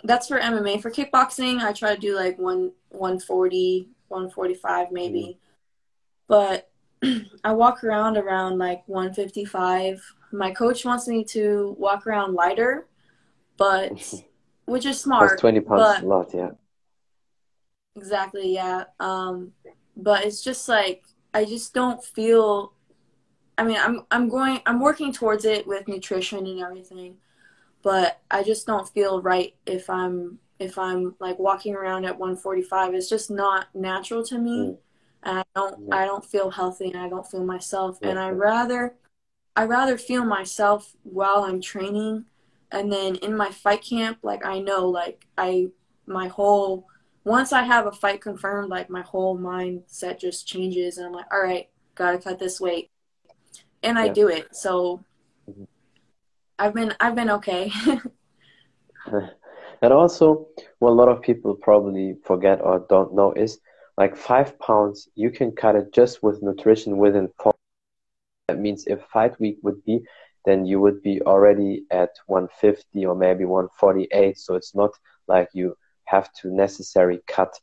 [0.02, 5.38] that's for mma for kickboxing i try to do like one 140 145 maybe.
[6.28, 6.70] But
[7.44, 10.02] i walk around around like 155
[10.32, 12.86] my coach wants me to walk around lighter
[13.56, 13.92] but
[14.66, 16.50] which is smart 20 pounds but a lot, yeah.
[17.96, 18.84] Exactly, yeah.
[19.00, 19.52] Um,
[19.96, 21.04] but it's just like
[21.34, 22.74] I just don't feel
[23.58, 27.16] I mean, I'm I'm going I'm working towards it with nutrition and everything,
[27.82, 32.94] but I just don't feel right if I'm if I'm like walking around at 145.
[32.94, 34.58] It's just not natural to me.
[34.58, 34.78] Mm.
[35.24, 35.96] And I don't Yeah.
[35.96, 38.96] I don't feel healthy and I don't feel myself and I rather
[39.54, 42.24] I rather feel myself while I'm training
[42.70, 45.68] and then in my fight camp like I know like I
[46.06, 46.86] my whole
[47.24, 51.32] once I have a fight confirmed like my whole mindset just changes and I'm like
[51.32, 52.90] all right got to cut this weight
[53.82, 54.14] and I Yeah.
[54.14, 55.04] do it so
[55.48, 55.66] Mhm.
[56.58, 57.70] I've been I've been okay
[59.82, 60.46] And also,
[60.78, 63.58] what a lot of people probably forget or don't know is
[63.98, 67.52] like five pounds, you can cut it just with nutrition within four.
[68.52, 70.00] That means if fight week would be,
[70.44, 74.38] then you would be already at 150 or maybe 148.
[74.38, 74.90] So it's not
[75.26, 75.74] like you
[76.04, 77.58] have to necessarily cut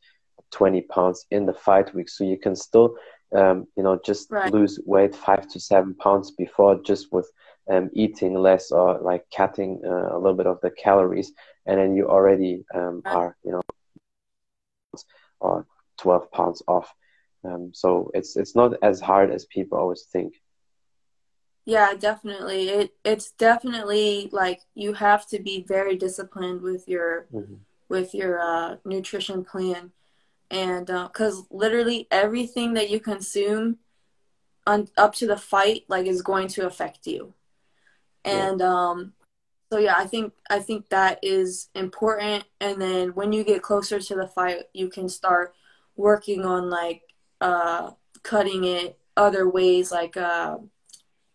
[0.52, 2.10] 20 pounds in the fight week.
[2.10, 2.96] So you can still,
[3.36, 4.52] um, you know, just Right.
[4.52, 7.32] lose weight five to seven pounds before just with
[7.70, 11.32] um, eating less or like cutting uh, a little bit of the calories,
[11.68, 13.62] and then you already um, are, you know,
[15.40, 15.68] or
[16.00, 16.92] 12 pounds off.
[17.44, 20.34] Um, so it's it's not as hard as people always think.
[21.70, 22.70] Yeah, definitely.
[22.70, 27.60] It it's definitely like you have to be very disciplined with your Mhm.
[27.90, 29.92] with your uh, nutrition plan,
[30.50, 33.78] and because literally everything that you consume
[34.66, 37.34] on up to the fight like is going to affect you,
[38.26, 38.50] Yeah.
[38.50, 39.14] and um,
[39.72, 42.46] so yeah, I think I think that is important.
[42.60, 45.54] And then when you get closer to the fight, you can start
[45.96, 47.04] working on like
[47.42, 47.92] uh,
[48.24, 50.58] cutting it other ways, like uh,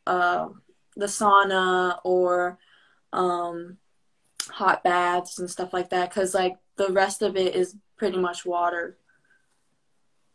[0.06, 0.48] uh,
[0.96, 2.58] the sauna or
[3.12, 3.78] um,
[4.50, 6.10] hot baths and stuff like that.
[6.10, 8.98] Because like the rest of it is pretty much water.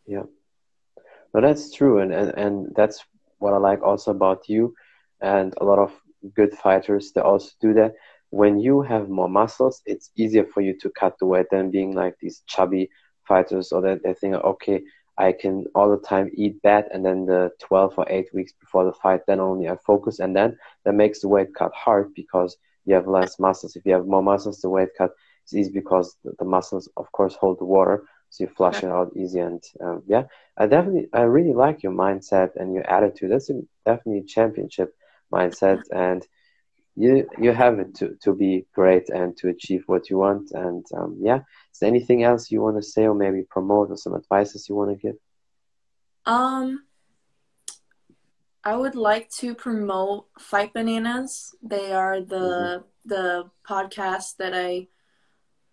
[0.05, 0.23] Yeah.
[1.33, 3.05] No, that's true, and, and and that's
[3.37, 4.73] what I like also about you.
[5.21, 5.91] and a lot of
[6.35, 7.93] good fighters they also do that.
[8.31, 11.93] When you have more muscles, it's easier for you to cut the weight than being
[11.95, 12.89] like these chubby
[13.27, 14.81] fighters, or that they think, okay,
[15.19, 18.85] I can all the time eat that, and then the 12 or 8 weeks before
[18.85, 22.57] the fight, then only I focus, and then that makes the weight cut hard because
[22.85, 23.75] you have less muscles.
[23.75, 25.11] If you have more muscles, the weight cut
[25.47, 28.89] is easy because the, the muscles, of course, hold the water, so you flush it
[28.89, 29.39] out easy.
[29.39, 30.23] And um, yeah,
[30.57, 33.31] I definitely, I really like your mindset and your attitude.
[33.31, 34.93] That's a, definitely a championship
[35.33, 36.25] mindset, and
[36.95, 40.51] you you have it to to be great and to achieve what you want.
[40.51, 41.39] And um, yeah,
[41.71, 44.75] is there anything else you want to say or maybe promote or some advices you
[44.75, 45.15] want to give?
[46.25, 46.83] Um,
[48.63, 51.55] I would like to promote Fight Bananas.
[51.63, 53.09] They are the mm-hmm.
[53.09, 54.87] the podcast that I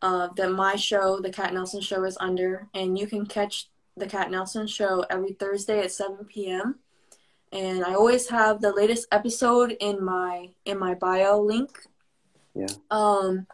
[0.03, 4.07] uh, that my show, the Kat Nelson Show, is under, and you can catch the
[4.07, 6.77] Kat Nelson Show every Thursday at 7 p.m.
[7.53, 11.71] And I always have the latest episode in my in my bio link.
[12.55, 12.67] Yeah.
[12.91, 13.47] Um,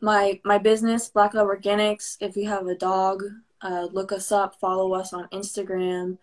[0.00, 2.16] my my business, Black Lab Organics.
[2.20, 3.24] If you have a dog,
[3.62, 4.58] uh, look us up.
[4.60, 6.18] Follow us on Instagram.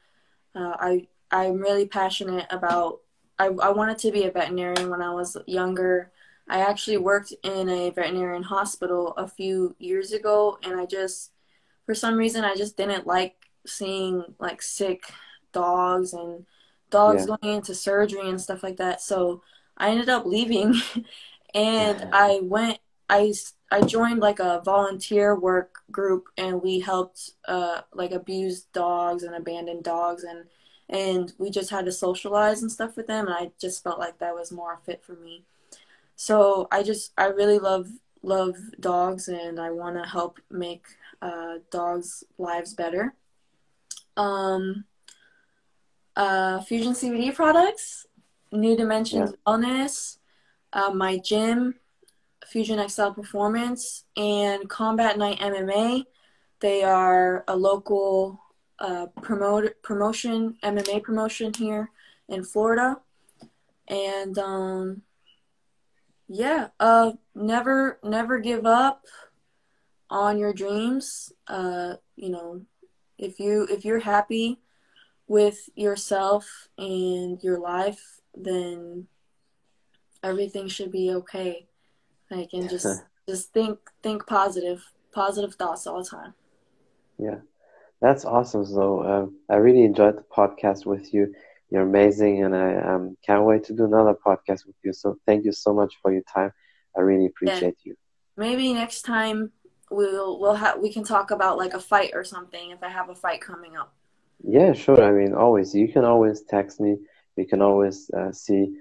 [0.54, 3.02] Uh, I I'm really passionate about.
[3.38, 6.12] I I wanted to be a veterinarian when I was younger.
[6.48, 11.32] I actually worked in a veterinarian hospital a few years ago, and I just,
[11.86, 15.12] for some reason, I just didn't like seeing like sick
[15.54, 16.46] dogs and
[16.92, 17.36] dogs yeah.
[17.42, 19.02] going into surgery and stuff like that.
[19.02, 19.42] So
[19.78, 20.76] I ended up leaving,
[21.54, 22.10] and yeah.
[22.14, 22.80] I went.
[23.10, 23.34] I
[23.72, 29.36] I joined like a volunteer work group, and we helped uh like abused dogs and
[29.36, 30.45] abandoned dogs, and
[30.89, 34.20] and we just had to socialize and stuff with them, and I just felt like
[34.20, 35.43] that was more fit for me.
[36.16, 37.89] So I just I really love
[38.26, 40.86] love dogs and I want to help make
[41.22, 43.14] uh, dogs' lives better.
[44.18, 44.86] Um,
[46.16, 48.08] uh, Fusion CBD products,
[48.51, 49.53] New Dimensions yeah.
[49.53, 50.18] Wellness,
[50.74, 51.76] uh, my gym,
[52.46, 56.06] Fusion X-Cel Performance, and Combat Night MMA.
[56.60, 58.39] They are a local
[58.80, 61.91] uh, promote promotion MMA promotion here
[62.28, 62.98] in Florida,
[63.88, 65.02] and um,
[66.28, 69.06] yeah uh never never give up
[70.10, 71.32] on your dreams.
[71.48, 72.62] Uh you know
[73.18, 74.60] if you if you're happy
[75.28, 79.08] with yourself and your life then
[80.24, 81.68] everything should be okay
[82.36, 82.88] like and just
[83.30, 86.34] just think think positive positive thoughts all the time
[87.18, 87.38] yeah
[88.02, 91.34] that's awesome so um, i really enjoyed the podcast with you
[91.72, 94.94] you're amazing, and I um, can't wait to do another podcast with you.
[94.94, 96.52] So thank you so much for your time.
[96.96, 97.92] I really appreciate yeah.
[97.92, 97.96] you.
[98.38, 99.52] Maybe next time
[99.90, 103.10] we'll we'll have we can talk about like a fight or something if I have
[103.10, 103.94] a fight coming up.
[104.44, 105.04] Yeah, sure.
[105.04, 106.98] I mean, always you can always text me.
[107.36, 108.78] We can always uh, see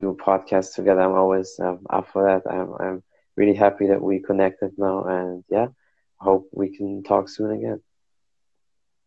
[0.00, 1.00] do a podcast together.
[1.00, 2.50] I'm always um, up for that.
[2.50, 3.02] I'm I'm
[3.36, 5.68] really happy that we connected now, and yeah,
[6.16, 7.80] hope we can talk soon again.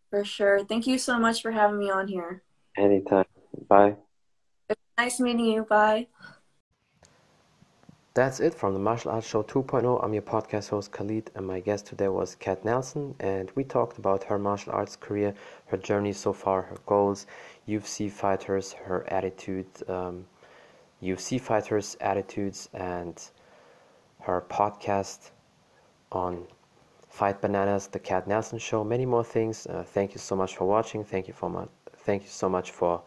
[0.09, 0.63] For sure.
[0.63, 2.43] Thank you so much for having me on here.
[2.77, 3.25] Anytime.
[3.67, 3.95] Bye.
[4.97, 5.63] Nice meeting you.
[5.63, 6.07] Bye.
[8.17, 10.03] That's it from the Martial Arts Show 2.0.
[10.03, 13.13] I'm your podcast host Khalid, and my guest today was Kat Nelson.
[13.19, 15.35] And we talked about her martial arts career,
[15.67, 17.27] her journey so far, her goals,
[17.67, 20.25] UFC fighters, her attitude, um,
[21.01, 23.21] UFC fighters' attitudes, and
[24.21, 25.31] her podcast
[26.11, 26.45] on
[27.09, 29.65] Fight Bananas, the Kat Nelson Show, many more things.
[29.67, 31.03] Uh, thank you so much for watching.
[31.03, 31.65] Thank you for my
[32.07, 33.01] Thank you so much for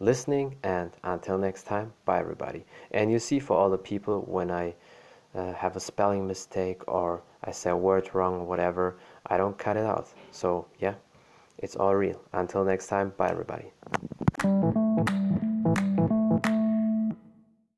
[0.00, 2.64] listening, and until next time, bye everybody.
[2.90, 4.74] And you see, for all the people, when I
[5.34, 9.56] uh, have a spelling mistake or I say a word wrong or whatever, I don't
[9.56, 10.08] cut it out.
[10.32, 10.94] So, yeah,
[11.58, 12.20] it's all real.
[12.32, 13.70] Until next time, bye everybody.